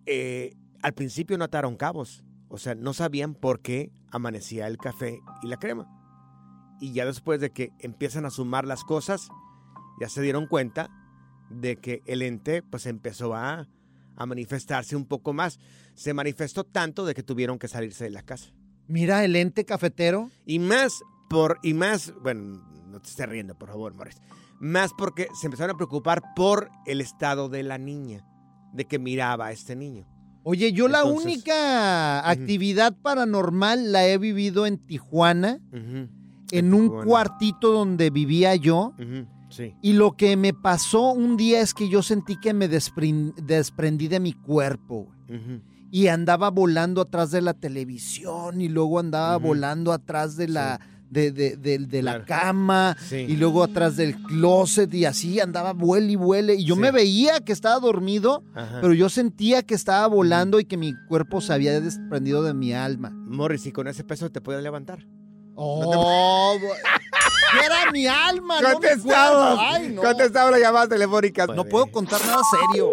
eh, 0.07 0.55
al 0.83 0.95
principio 0.95 1.39
no 1.39 1.45
ataron 1.45 1.77
cabos. 1.77 2.25
O 2.49 2.59
sea, 2.59 2.75
no 2.75 2.93
sabían 2.93 3.35
por 3.35 3.61
qué 3.61 3.91
amanecía 4.11 4.67
el 4.67 4.79
café 4.79 5.19
y 5.43 5.49
la 5.49 5.59
crema. 5.59 5.89
Y 6.81 6.93
ya 6.93 7.05
después 7.05 7.41
de 7.41 7.51
que 7.51 7.71
empiezan 7.81 8.25
a 8.27 8.31
sumar 8.31 8.67
las 8.67 8.85
cosas, 8.85 9.29
ya 10.01 10.09
se 10.09 10.23
dieron 10.23 10.47
cuenta 10.47 10.89
de 11.51 11.77
que 11.77 12.03
el 12.07 12.23
ente 12.23 12.63
pues 12.63 12.87
empezó 12.87 13.35
a, 13.35 13.67
a 14.17 14.27
manifestarse 14.27 14.97
un 14.97 15.07
poco 15.07 15.33
más. 15.33 15.59
Se 15.95 16.15
manifestó 16.15 16.65
tanto 16.65 17.05
de 17.05 17.15
que 17.15 17.23
tuvieron 17.23 17.59
que 17.59 17.69
salirse 17.69 18.05
de 18.05 18.11
la 18.11 18.23
casa. 18.23 18.51
Mira 18.87 19.25
el 19.25 19.37
ente 19.37 19.65
cafetero. 19.65 20.31
Y 20.47 20.59
más 20.59 21.01
por, 21.31 21.59
y 21.63 21.75
más, 21.75 22.13
bueno, 22.23 22.63
no 22.89 23.01
te 23.01 23.09
estés 23.09 23.29
riendo, 23.29 23.57
por 23.57 23.69
favor, 23.71 23.95
Morris. 23.95 24.17
Más 24.61 24.93
porque 24.97 25.29
se 25.41 25.47
empezaron 25.47 25.75
a 25.75 25.77
preocupar 25.77 26.23
por 26.37 26.71
el 26.87 27.01
estado 27.01 27.49
de 27.49 27.63
la 27.63 27.79
niña, 27.79 28.25
de 28.73 28.85
que 28.85 28.99
miraba 28.99 29.47
a 29.47 29.53
este 29.53 29.75
niño. 29.75 30.07
Oye, 30.43 30.73
yo 30.73 30.89
la 30.89 31.05
única 31.05 32.29
actividad 32.29 32.95
paranormal 33.01 33.93
la 33.93 34.07
he 34.07 34.19
vivido 34.19 34.67
en 34.67 34.77
Tijuana, 34.79 35.59
en 35.73 36.75
un 36.75 36.83
Tijuana. 36.83 37.05
cuartito 37.07 37.73
donde 37.73 38.11
vivía 38.11 38.55
yo. 38.55 38.95
Ujú, 38.99 39.27
Sí. 39.55 39.75
Y 39.83 39.93
lo 39.93 40.17
que 40.17 40.37
me 40.37 40.53
pasó 40.53 41.13
un 41.13 41.37
día 41.37 41.61
es 41.61 41.75
que 41.75 41.89
yo 41.89 42.03
sentí 42.03 42.37
que 42.41 42.53
me 42.55 42.67
desprendí 42.69 44.09
de 44.09 44.19
mi 44.21 44.33
cuerpo. 44.33 45.09
Y 45.91 46.09
andaba 46.09 46.51
volando 46.51 47.01
atrás 47.03 47.31
de 47.31 47.41
la 47.41 47.55
televisión 47.55 48.61
y 48.61 48.69
luego 48.69 48.99
andaba 48.99 49.37
volando 49.37 49.93
atrás 49.93 50.37
de 50.37 50.49
la, 50.49 50.81
de, 51.09 51.31
de- 51.31 51.57
de- 51.57 51.79
de 51.79 52.03
la 52.03 52.25
Claro. 52.25 52.25
cama 52.27 52.97
Sí. 53.01 53.19
y 53.29 53.37
luego 53.37 53.63
atrás 53.63 53.97
del 53.97 54.17
closet 54.17 54.93
y 54.93 55.05
así 55.05 55.39
andaba 55.39 55.73
vuele 55.73 56.13
y 56.13 56.17
vuele. 56.17 56.55
Y 56.57 56.65
yo 56.65 56.75
Sí. 56.75 56.81
me 56.81 56.91
veía 56.91 57.39
que 57.41 57.53
estaba 57.53 57.79
dormido, 57.79 58.43
Ajá. 58.57 58.79
pero 58.81 58.93
yo 58.93 59.09
sentía 59.09 59.63
que 59.63 59.75
estaba 59.75 60.09
volando 60.09 60.59
y 60.59 60.65
que 60.65 60.77
mi 60.77 60.95
cuerpo 61.07 61.41
se 61.41 61.53
había 61.53 61.81
desprendido 61.81 62.43
de 62.43 62.55
mi 62.55 62.73
alma. 62.73 63.11
Morris, 63.11 63.65
y 63.67 63.71
con 63.73 63.87
ese 63.87 64.03
peso 64.03 64.31
te 64.33 64.41
puedes 64.41 64.65
levantar. 64.65 65.07
Oh, 65.55 66.53
era 67.63 67.91
mi 67.93 68.07
alma, 68.07 68.61
no 68.61 68.73
Contestamos. 68.73 69.55
cuerpo. 69.57 69.63
Ay, 69.75 69.89
no. 69.89 70.03
Contestamos 70.03 70.51
la 70.51 70.59
llamada 70.59 70.89
telefónica. 70.89 71.47
No 71.47 71.65
puedo 71.65 71.87
contar 71.91 72.21
nada 72.27 72.43
serio. 72.51 72.93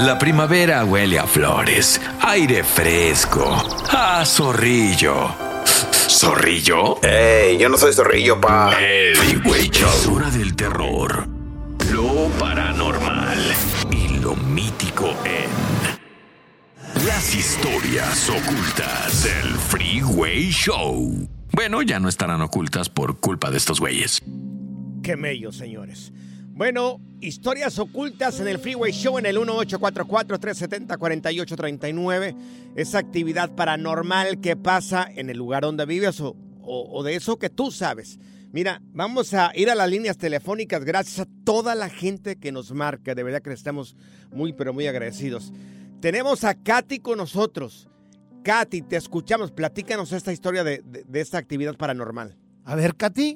La 0.00 0.18
primavera 0.18 0.82
huele 0.86 1.18
a 1.18 1.26
flores, 1.26 2.00
aire 2.22 2.64
fresco, 2.64 3.44
a 3.90 4.24
zorrillo. 4.24 5.28
¿Zorrillo? 6.08 7.02
¡Ey! 7.02 7.58
Yo 7.58 7.68
no 7.68 7.76
soy 7.76 7.92
zorrillo, 7.92 8.40
pa. 8.40 8.72
El 8.80 9.14
Freeway 9.14 9.68
Show. 9.68 9.90
Es 9.90 10.06
hora 10.06 10.30
del 10.30 10.56
terror, 10.56 11.28
lo 11.92 12.30
paranormal 12.38 13.38
y 13.90 14.20
lo 14.20 14.34
mítico 14.36 15.14
en 15.26 15.50
las 17.06 17.34
historias 17.34 18.30
ocultas 18.30 19.24
del 19.24 19.52
Freeway 19.52 20.50
Show. 20.50 21.28
Bueno, 21.52 21.82
ya 21.82 22.00
no 22.00 22.08
estarán 22.08 22.40
ocultas 22.40 22.88
por 22.88 23.20
culpa 23.20 23.50
de 23.50 23.58
estos 23.58 23.80
güeyes. 23.80 24.22
Qué 25.02 25.16
mello, 25.16 25.52
señores. 25.52 26.10
Bueno, 26.60 27.00
historias 27.22 27.78
ocultas 27.78 28.38
en 28.38 28.46
el 28.46 28.58
Freeway 28.58 28.92
Show 28.92 29.16
en 29.18 29.24
el 29.24 29.38
1844-370-4839. 29.38 32.36
Esa 32.76 32.98
actividad 32.98 33.54
paranormal 33.54 34.42
que 34.42 34.56
pasa 34.56 35.08
en 35.10 35.30
el 35.30 35.38
lugar 35.38 35.62
donde 35.62 35.86
vives 35.86 36.20
o, 36.20 36.36
o- 36.62 37.02
de 37.02 37.14
eso 37.14 37.38
que 37.38 37.48
tú 37.48 37.70
sabes. 37.70 38.18
Mira, 38.52 38.82
vamos 38.92 39.32
a 39.32 39.52
ir 39.54 39.70
a 39.70 39.74
las 39.74 39.88
líneas 39.88 40.18
telefónicas 40.18 40.84
gracias 40.84 41.20
a 41.20 41.26
toda 41.44 41.74
la 41.74 41.88
gente 41.88 42.36
que 42.36 42.52
nos 42.52 42.72
marca. 42.72 43.14
De 43.14 43.22
verdad 43.22 43.40
que 43.40 43.54
estamos 43.54 43.96
muy, 44.30 44.52
pero 44.52 44.74
muy 44.74 44.86
agradecidos. 44.86 45.54
Tenemos 46.02 46.44
a 46.44 46.52
Katy 46.54 46.98
con 46.98 47.16
nosotros. 47.16 47.88
Katy, 48.44 48.82
te 48.82 48.96
escuchamos. 48.96 49.50
Platícanos 49.50 50.12
esta 50.12 50.30
historia 50.30 50.62
de, 50.62 50.82
de- 50.84 51.04
de 51.04 51.20
esta 51.22 51.38
actividad 51.38 51.74
paranormal. 51.78 52.36
A 52.66 52.74
ver, 52.74 52.96
Katy. 52.96 53.34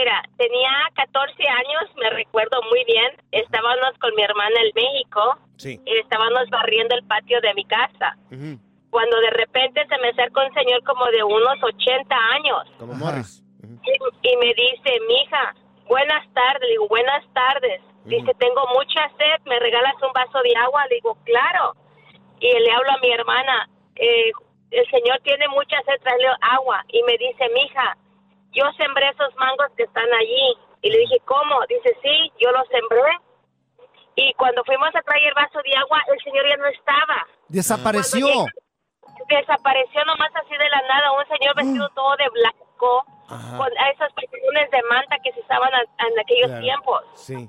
Mira, 0.00 0.22
tenía 0.38 0.70
14 0.94 1.46
años, 1.46 1.94
me 1.96 2.08
recuerdo 2.08 2.58
muy 2.70 2.82
bien. 2.84 3.12
Estábamos 3.32 3.92
con 4.00 4.14
mi 4.16 4.22
hermana 4.22 4.56
en 4.64 4.72
México 4.74 5.36
Sí. 5.58 5.78
y 5.84 5.98
estábamos 5.98 6.48
barriendo 6.48 6.96
el 6.96 7.04
patio 7.04 7.38
de 7.42 7.52
mi 7.52 7.64
casa. 7.66 8.16
Cuando 8.88 9.20
de 9.20 9.28
repente 9.30 9.86
se 9.86 9.98
me 9.98 10.08
acerca 10.08 10.46
un 10.46 10.54
señor 10.54 10.82
como 10.84 11.04
de 11.10 11.22
unos 11.22 11.62
80 11.62 12.16
años 12.32 12.64
Como 12.78 12.94
Morris. 12.94 13.42
y, 13.62 14.28
y 14.32 14.36
me 14.38 14.54
dice, 14.54 14.90
mija, 15.06 15.54
buenas 15.86 16.26
tardes. 16.32 16.62
Le 16.62 16.68
digo, 16.70 16.88
buenas 16.88 17.22
tardes. 17.34 17.82
Dice, 18.06 18.32
tengo 18.38 18.66
mucha 18.74 19.06
sed, 19.18 19.44
¿me 19.44 19.58
regalas 19.60 19.94
un 20.02 20.12
vaso 20.14 20.40
de 20.42 20.56
agua? 20.56 20.86
Le 20.88 20.94
digo, 20.94 21.18
claro. 21.24 21.74
Y 22.40 22.50
le 22.58 22.72
hablo 22.72 22.90
a 22.90 22.98
mi 23.02 23.12
hermana, 23.12 23.68
eh, 23.96 24.30
el 24.70 24.90
señor 24.90 25.18
tiene 25.24 25.46
mucha 25.48 25.76
sed, 25.82 26.00
tráele 26.00 26.28
agua. 26.40 26.82
Y 26.88 27.02
me 27.02 27.18
dice, 27.18 27.50
mija, 27.52 27.98
yo 28.52 28.64
sembré 28.76 29.08
esos 29.10 29.34
mangos 29.36 29.66
que 29.76 29.84
están 29.84 30.06
allí. 30.12 30.54
Y 30.82 30.90
le 30.90 30.98
dije, 30.98 31.18
¿cómo? 31.26 31.60
Dice, 31.68 31.96
sí, 32.02 32.32
yo 32.40 32.50
los 32.52 32.66
sembré. 32.68 33.18
Y 34.16 34.32
cuando 34.34 34.64
fuimos 34.64 34.94
a 34.94 35.02
traer 35.02 35.28
el 35.28 35.34
vaso 35.34 35.60
de 35.64 35.76
agua, 35.76 36.02
el 36.12 36.18
señor 36.22 36.48
ya 36.48 36.56
no 36.56 36.66
estaba. 36.66 37.26
Desapareció. 37.48 38.26
Llegué, 38.26 38.46
desapareció 39.28 40.04
nomás 40.04 40.30
así 40.34 40.56
de 40.56 40.68
la 40.68 40.82
nada, 40.88 41.12
un 41.12 41.26
señor 41.28 41.54
vestido 41.56 41.88
todo 41.90 42.16
de 42.16 42.28
blanco, 42.30 43.04
con 43.28 43.68
esos 43.94 44.12
pantalones 44.12 44.70
de 44.70 44.82
manta 44.90 45.16
que 45.22 45.32
se 45.32 45.40
usaban 45.40 45.72
a- 45.74 46.06
en 46.06 46.18
aquellos 46.18 46.46
Claro. 46.48 46.62
tiempos. 46.62 47.04
Sí. 47.14 47.48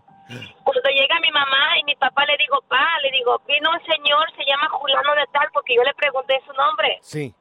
Cuando 0.63 0.89
llega 0.91 1.19
mi 1.21 1.31
mamá 1.31 1.77
y 1.79 1.83
mi 1.83 1.95
papá 1.95 2.23
le 2.25 2.37
digo, 2.37 2.61
pa, 2.69 2.99
le 3.01 3.11
digo, 3.11 3.41
vino 3.47 3.69
un 3.71 3.83
señor, 3.85 4.31
se 4.37 4.45
llama 4.45 4.69
Julano 4.69 5.15
de 5.15 5.25
tal, 5.33 5.47
porque 5.53 5.75
yo 5.75 5.83
le 5.83 5.93
pregunté 5.95 6.39
su 6.45 6.53
nombre. 6.53 6.99
Sí. 7.01 7.33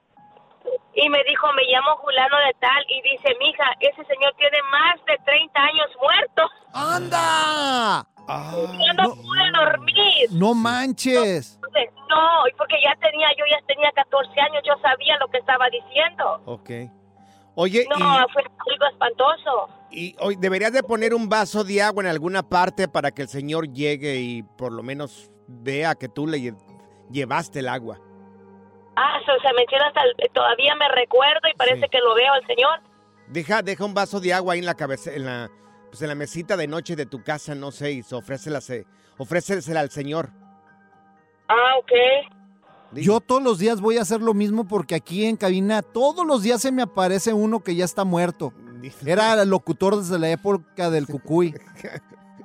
Y 0.94 1.08
me 1.08 1.22
dijo, 1.24 1.46
me 1.54 1.62
llamo 1.72 1.96
Julano 1.98 2.36
de 2.46 2.54
tal, 2.60 2.84
y 2.88 3.00
dice, 3.02 3.34
mija, 3.38 3.64
ese 3.80 4.04
señor 4.04 4.34
tiene 4.36 4.58
más 4.70 4.96
de 5.06 5.16
30 5.24 5.60
años 5.60 5.86
muerto. 6.02 6.50
¡Anda! 6.74 8.06
yo 8.28 8.92
no, 8.94 9.14
pude 9.14 9.50
dormir. 9.56 10.28
No 10.32 10.54
manches. 10.54 11.58
No, 12.08 12.42
porque 12.58 12.76
ya 12.82 12.94
tenía, 13.00 13.28
yo 13.38 13.44
ya 13.50 13.64
tenía 13.66 13.90
14 13.92 14.40
años, 14.40 14.62
yo 14.66 14.74
sabía 14.82 15.16
lo 15.18 15.28
que 15.28 15.38
estaba 15.38 15.66
diciendo. 15.70 16.40
Ok. 16.44 16.70
Oye, 17.54 17.86
No, 17.90 17.96
y, 17.96 18.32
fue 18.32 18.42
algo 18.42 18.86
espantoso. 18.90 19.68
y 19.90 20.14
hoy 20.20 20.36
deberías 20.36 20.72
de 20.72 20.82
poner 20.82 21.14
un 21.14 21.28
vaso 21.28 21.64
de 21.64 21.82
agua 21.82 22.02
en 22.04 22.08
alguna 22.08 22.42
parte 22.48 22.88
para 22.88 23.10
que 23.10 23.22
el 23.22 23.28
señor 23.28 23.72
llegue 23.72 24.16
y 24.16 24.42
por 24.42 24.72
lo 24.72 24.82
menos 24.82 25.30
vea 25.46 25.94
que 25.94 26.08
tú 26.08 26.26
le 26.26 26.38
lle- 26.38 26.56
llevaste 27.10 27.58
el 27.60 27.68
agua. 27.68 27.98
Ah, 29.02 29.18
se, 29.24 29.32
se 29.48 29.54
menciona 29.54 29.86
hasta 29.86 30.02
el- 30.02 30.30
todavía 30.32 30.74
me 30.74 30.86
recuerdo 30.88 31.40
y 31.50 31.56
parece 31.56 31.88
que 31.88 31.98
lo 32.00 32.14
veo 32.14 32.32
al 32.34 32.46
señor. 32.46 32.80
Deja, 33.28 33.62
deja 33.62 33.84
un 33.84 33.94
vaso 33.94 34.20
de 34.20 34.34
agua 34.34 34.52
ahí 34.54 34.58
en 34.58 34.66
la 34.66 34.74
cabeza, 34.74 35.10
en 35.12 35.24
la, 35.24 35.50
pues 35.88 36.02
en 36.02 36.08
la 36.08 36.14
mesita 36.14 36.56
de 36.56 36.66
noche 36.66 36.96
de 36.96 37.06
tu 37.06 37.22
casa, 37.22 37.54
no 37.54 37.70
sé, 37.70 37.92
y 37.92 38.02
ofrécela, 38.12 38.60
ofrécesela 39.16 39.80
al 39.80 39.90
señor. 39.90 40.28
Ah, 41.48 41.76
ok. 41.78 41.92
Yo 42.92 43.20
todos 43.20 43.42
los 43.42 43.58
días 43.58 43.80
voy 43.80 43.96
a 43.98 44.02
hacer 44.02 44.20
lo 44.20 44.34
mismo 44.34 44.66
porque 44.66 44.96
aquí 44.96 45.24
en 45.24 45.36
cabina 45.36 45.80
todos 45.80 46.26
los 46.26 46.42
días 46.42 46.60
se 46.60 46.72
me 46.72 46.82
aparece 46.82 47.32
uno 47.32 47.60
que 47.60 47.74
ya 47.76 47.84
está 47.84 48.04
muerto. 48.04 48.52
Era 49.06 49.40
el 49.40 49.48
locutor 49.48 49.96
desde 49.96 50.18
la 50.18 50.28
época 50.30 50.90
del 50.90 51.06
cucuy. 51.06 51.54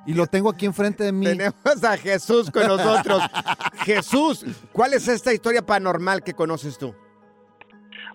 Y 0.05 0.13
lo 0.13 0.27
tengo 0.27 0.49
aquí 0.49 0.65
enfrente 0.65 1.03
de 1.03 1.11
mí. 1.11 1.25
Tenemos 1.25 1.83
a 1.83 1.97
Jesús 1.97 2.51
con 2.51 2.67
nosotros. 2.67 3.21
Jesús, 3.85 4.45
¿cuál 4.71 4.93
es 4.93 5.07
esta 5.07 5.33
historia 5.33 5.61
paranormal 5.65 6.23
que 6.23 6.33
conoces 6.33 6.77
tú? 6.77 6.93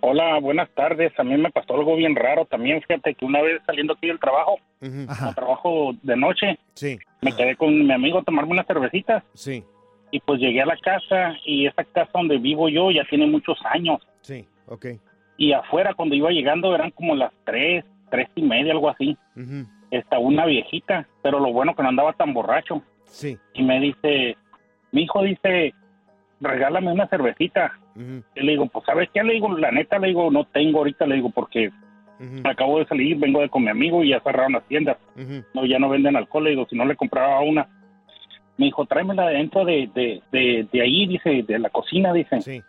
Hola, 0.02 0.38
buenas 0.40 0.70
tardes. 0.74 1.12
A 1.18 1.24
mí 1.24 1.36
me 1.36 1.50
pasó 1.50 1.74
algo 1.74 1.96
bien 1.96 2.14
raro 2.16 2.44
también. 2.46 2.80
Fíjate 2.82 3.14
que 3.14 3.24
una 3.24 3.42
vez 3.42 3.60
saliendo 3.66 3.92
aquí 3.94 4.06
del 4.06 4.18
trabajo, 4.18 4.56
al 4.80 5.34
trabajo 5.34 5.92
de 6.02 6.16
noche, 6.16 6.58
Sí. 6.74 6.98
me 7.20 7.32
quedé 7.36 7.56
con 7.56 7.86
mi 7.86 7.92
amigo 7.92 8.18
a 8.18 8.22
tomarme 8.22 8.52
unas 8.52 8.66
cervecitas. 8.66 9.22
Sí. 9.34 9.64
Y 10.10 10.20
pues 10.20 10.40
llegué 10.40 10.62
a 10.62 10.66
la 10.66 10.76
casa 10.78 11.34
y 11.44 11.66
esa 11.66 11.84
casa 11.84 12.10
donde 12.14 12.38
vivo 12.38 12.68
yo 12.68 12.90
ya 12.90 13.04
tiene 13.10 13.26
muchos 13.26 13.58
años. 13.64 14.00
Sí, 14.22 14.46
ok. 14.66 14.86
Y 15.36 15.52
afuera 15.52 15.94
cuando 15.94 16.14
iba 16.14 16.30
llegando 16.30 16.74
eran 16.74 16.90
como 16.92 17.14
las 17.14 17.32
tres, 17.44 17.84
tres 18.10 18.28
y 18.34 18.42
media, 18.42 18.72
algo 18.72 18.88
así. 18.90 19.16
Ujú. 19.36 19.66
Está 19.90 20.18
una 20.18 20.46
viejita, 20.46 21.06
pero 21.22 21.40
lo 21.40 21.52
bueno 21.52 21.74
que 21.74 21.82
no 21.82 21.88
andaba 21.88 22.12
tan 22.12 22.32
borracho. 22.32 22.82
Sí. 23.04 23.36
Y 23.54 23.62
me 23.62 23.80
dice, 23.80 24.36
mi 24.92 25.02
hijo 25.02 25.22
dice, 25.22 25.74
regálame 26.40 26.92
una 26.92 27.08
cervecita. 27.08 27.78
Y 28.34 28.40
le 28.40 28.52
digo, 28.52 28.66
pues, 28.66 28.84
¿sabes 28.86 29.10
qué? 29.12 29.22
Le 29.22 29.34
digo, 29.34 29.56
la 29.56 29.70
neta, 29.72 29.98
le 29.98 30.08
digo, 30.08 30.30
no 30.30 30.44
tengo 30.44 30.78
ahorita, 30.78 31.06
le 31.06 31.16
digo, 31.16 31.30
porque 31.30 31.70
acabo 32.44 32.78
de 32.78 32.86
salir, 32.86 33.18
vengo 33.18 33.40
de 33.40 33.48
con 33.48 33.64
mi 33.64 33.70
amigo 33.70 34.04
y 34.04 34.10
ya 34.10 34.20
cerraron 34.20 34.52
las 34.52 34.64
tiendas. 34.64 34.96
No, 35.54 35.66
ya 35.66 35.78
no 35.78 35.88
venden 35.88 36.16
alcohol, 36.16 36.44
le 36.44 36.50
digo, 36.50 36.66
si 36.68 36.76
no 36.76 36.84
le 36.84 36.96
compraba 36.96 37.40
una. 37.40 37.66
Me 38.56 38.66
dijo, 38.66 38.86
tráemela 38.86 39.26
dentro 39.28 39.64
de, 39.64 39.90
de, 39.94 40.22
de, 40.30 40.68
de 40.70 40.82
ahí, 40.82 41.06
dice, 41.06 41.42
de 41.42 41.58
la 41.58 41.70
cocina, 41.70 42.12
dice. 42.12 42.40
Sí. 42.40 42.62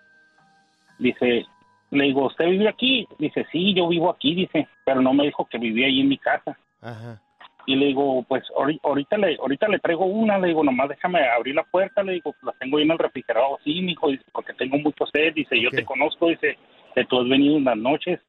Dice, 0.99 1.45
le 1.91 2.03
digo, 2.05 2.27
¿usted 2.27 2.45
vive 2.45 2.69
aquí? 2.69 3.07
Dice, 3.19 3.45
sí, 3.51 3.73
yo 3.73 3.87
vivo 3.87 4.09
aquí, 4.09 4.33
dice, 4.33 4.67
pero 4.85 5.01
no 5.01 5.13
me 5.13 5.25
dijo 5.25 5.45
que 5.45 5.57
vivía 5.57 5.87
ahí 5.87 5.99
en 6.01 6.09
mi 6.09 6.17
casa. 6.17 6.57
Ajá. 6.81 7.21
Y 7.67 7.75
le 7.75 7.87
digo, 7.87 8.23
pues 8.27 8.43
ahori- 8.57 8.79
ahorita 8.83 9.17
le, 9.17 9.35
ahorita 9.35 9.67
le 9.67 9.79
traigo 9.79 10.05
una, 10.05 10.39
le 10.39 10.47
digo, 10.47 10.63
nomás 10.63 10.89
déjame 10.89 11.23
abrir 11.29 11.53
la 11.55 11.63
puerta, 11.63 12.01
le 12.03 12.13
digo, 12.13 12.33
la 12.41 12.53
tengo 12.53 12.77
ahí 12.77 12.83
en 12.83 12.91
el 12.91 12.97
refrigerador, 12.97 13.59
sí, 13.63 13.81
mijo, 13.81 14.09
dice, 14.09 14.23
porque 14.33 14.53
tengo 14.53 14.77
mucho 14.79 15.05
sed, 15.13 15.33
dice, 15.35 15.59
yo 15.61 15.69
te 15.69 15.85
conozco, 15.85 16.29
dice, 16.29 16.57
que 16.95 17.05
tú 17.05 17.19
has 17.21 17.29
venido 17.29 17.57
en 17.57 17.63
las 17.65 17.77
noches 17.77 18.19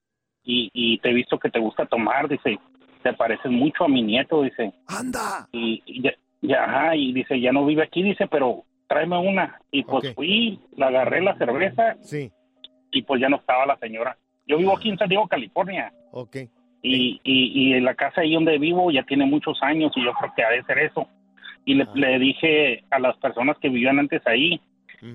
y, 0.44 0.70
y 0.74 0.98
te 0.98 1.10
he 1.10 1.14
visto 1.14 1.38
que 1.38 1.48
te 1.50 1.58
gusta 1.58 1.86
tomar, 1.86 2.28
dice, 2.28 2.58
te 3.02 3.12
pareces 3.14 3.50
mucho 3.50 3.84
a 3.84 3.88
mi 3.88 4.02
nieto, 4.02 4.42
dice. 4.42 4.72
¡Anda! 4.86 5.48
Y, 5.50 5.82
y 5.86 6.02
ya, 6.02 6.12
ya, 6.42 6.64
ajá, 6.64 6.96
y 6.96 7.12
dice, 7.12 7.40
ya 7.40 7.52
no 7.52 7.64
vive 7.64 7.82
aquí, 7.84 8.02
dice, 8.02 8.26
pero 8.28 8.64
tráeme 8.86 9.16
una. 9.18 9.58
Y 9.70 9.82
pues 9.84 10.14
fui, 10.14 10.60
la 10.76 10.88
agarré 10.88 11.22
la 11.22 11.36
cerveza 11.38 11.96
Sí. 12.02 12.30
y 12.90 13.02
pues 13.02 13.20
ya 13.20 13.28
no 13.30 13.36
estaba 13.38 13.64
la 13.64 13.76
señora. 13.78 14.16
Yo 14.46 14.58
vivo 14.58 14.76
aquí 14.76 14.90
en 14.90 14.98
San 14.98 15.08
Diego, 15.08 15.26
California. 15.26 15.90
Ok. 16.10 16.36
Y, 16.82 17.20
y, 17.22 17.52
y 17.54 17.74
en 17.74 17.84
la 17.84 17.94
casa 17.94 18.22
ahí 18.22 18.34
donde 18.34 18.58
vivo 18.58 18.90
ya 18.90 19.04
tiene 19.04 19.24
muchos 19.24 19.62
años 19.62 19.92
y 19.96 20.04
yo 20.04 20.12
creo 20.14 20.32
que 20.36 20.42
ha 20.42 20.50
de 20.50 20.62
ser 20.64 20.78
eso. 20.78 21.06
Y 21.64 21.74
le, 21.74 21.86
le 21.94 22.18
dije 22.18 22.82
a 22.90 22.98
las 22.98 23.16
personas 23.18 23.56
que 23.58 23.68
vivían 23.68 24.00
antes 24.00 24.20
ahí, 24.26 24.60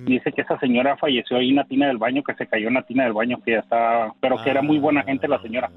dice 0.05 0.31
que 0.33 0.41
esa 0.41 0.59
señora 0.59 0.97
falleció 0.97 1.37
ahí 1.37 1.49
en 1.49 1.55
la 1.57 1.63
tina 1.65 1.87
del 1.87 1.97
baño, 1.97 2.21
que 2.23 2.33
se 2.35 2.47
cayó 2.47 2.67
en 2.69 2.73
la 2.75 2.81
tina 2.83 3.03
del 3.05 3.13
baño, 3.13 3.41
que 3.43 3.51
ya 3.51 3.59
estaba, 3.59 4.13
pero 4.19 4.35
que 4.43 4.49
era 4.49 4.61
muy 4.61 4.79
buena 4.79 5.03
gente 5.03 5.27
la 5.29 5.41
señora. 5.41 5.69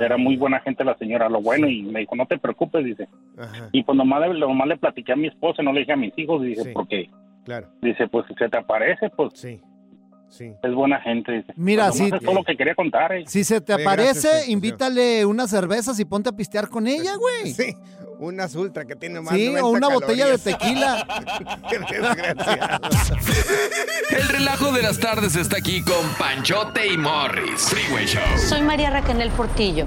Era 0.00 0.16
muy 0.16 0.36
buena 0.36 0.60
gente 0.60 0.84
la 0.84 0.94
señora, 0.96 1.28
lo 1.28 1.40
bueno, 1.40 1.68
y 1.68 1.82
me 1.82 2.00
dijo, 2.00 2.14
no 2.16 2.26
te 2.26 2.38
preocupes, 2.38 2.84
dice. 2.84 3.08
Ajá. 3.36 3.68
Y 3.72 3.82
pues 3.82 3.96
nomás 3.98 4.28
nomás 4.38 4.68
le 4.68 4.76
platiqué 4.76 5.12
a 5.12 5.16
mi 5.16 5.26
esposa, 5.28 5.62
no 5.62 5.72
le 5.72 5.80
dije 5.80 5.92
a 5.92 5.96
mis 5.96 6.16
hijos, 6.18 6.42
dice, 6.42 6.64
Sí. 6.64 6.70
porque, 6.72 7.10
Claro. 7.44 7.66
dice, 7.82 8.06
pues 8.08 8.26
si 8.28 8.34
se 8.34 8.48
te 8.48 8.58
aparece, 8.58 9.10
pues 9.10 9.32
sí. 9.34 9.60
Sí. 10.30 10.52
es 10.62 10.74
buena 10.74 11.00
gente. 11.00 11.44
Mira, 11.56 11.86
Pues, 11.88 11.98
sí. 11.98 12.04
es 12.12 12.20
todo 12.22 12.34
lo 12.34 12.44
que 12.44 12.56
quería 12.56 12.74
contar. 12.74 13.12
eh. 13.12 13.24
Si 13.26 13.44
se 13.44 13.60
te 13.60 13.74
Oye, 13.74 13.82
aparece, 13.82 14.28
gracias, 14.28 14.48
invítale 14.48 15.24
unas 15.26 15.50
cervezas 15.50 15.98
y 16.00 16.04
ponte 16.04 16.28
a 16.28 16.32
pistear 16.32 16.68
con 16.68 16.86
ella, 16.86 17.12
güey. 17.16 17.52
Sí, 17.54 17.74
unas 18.18 18.54
ultra 18.54 18.84
que 18.84 18.94
tiene 18.96 19.20
más 19.20 19.34
Sí, 19.34 19.46
90 19.46 19.64
o 19.64 19.70
una 19.70 19.88
botella 19.88 20.26
de 20.26 20.38
calorías. 20.38 20.58
tequila. 20.58 21.68
Qué 21.70 21.78
desgraciado. 21.78 22.80
El 24.10 24.28
relajo 24.28 24.72
de 24.72 24.82
las 24.82 24.98
tardes 24.98 25.36
está 25.36 25.58
aquí 25.58 25.82
con 25.82 25.94
Panchote 26.18 26.86
y 26.92 26.96
Morris. 26.98 27.62
Freeway 27.70 28.06
Show. 28.06 28.22
Soy 28.36 28.62
María 28.62 28.90
Raquel 28.90 29.30
Portillo. 29.30 29.86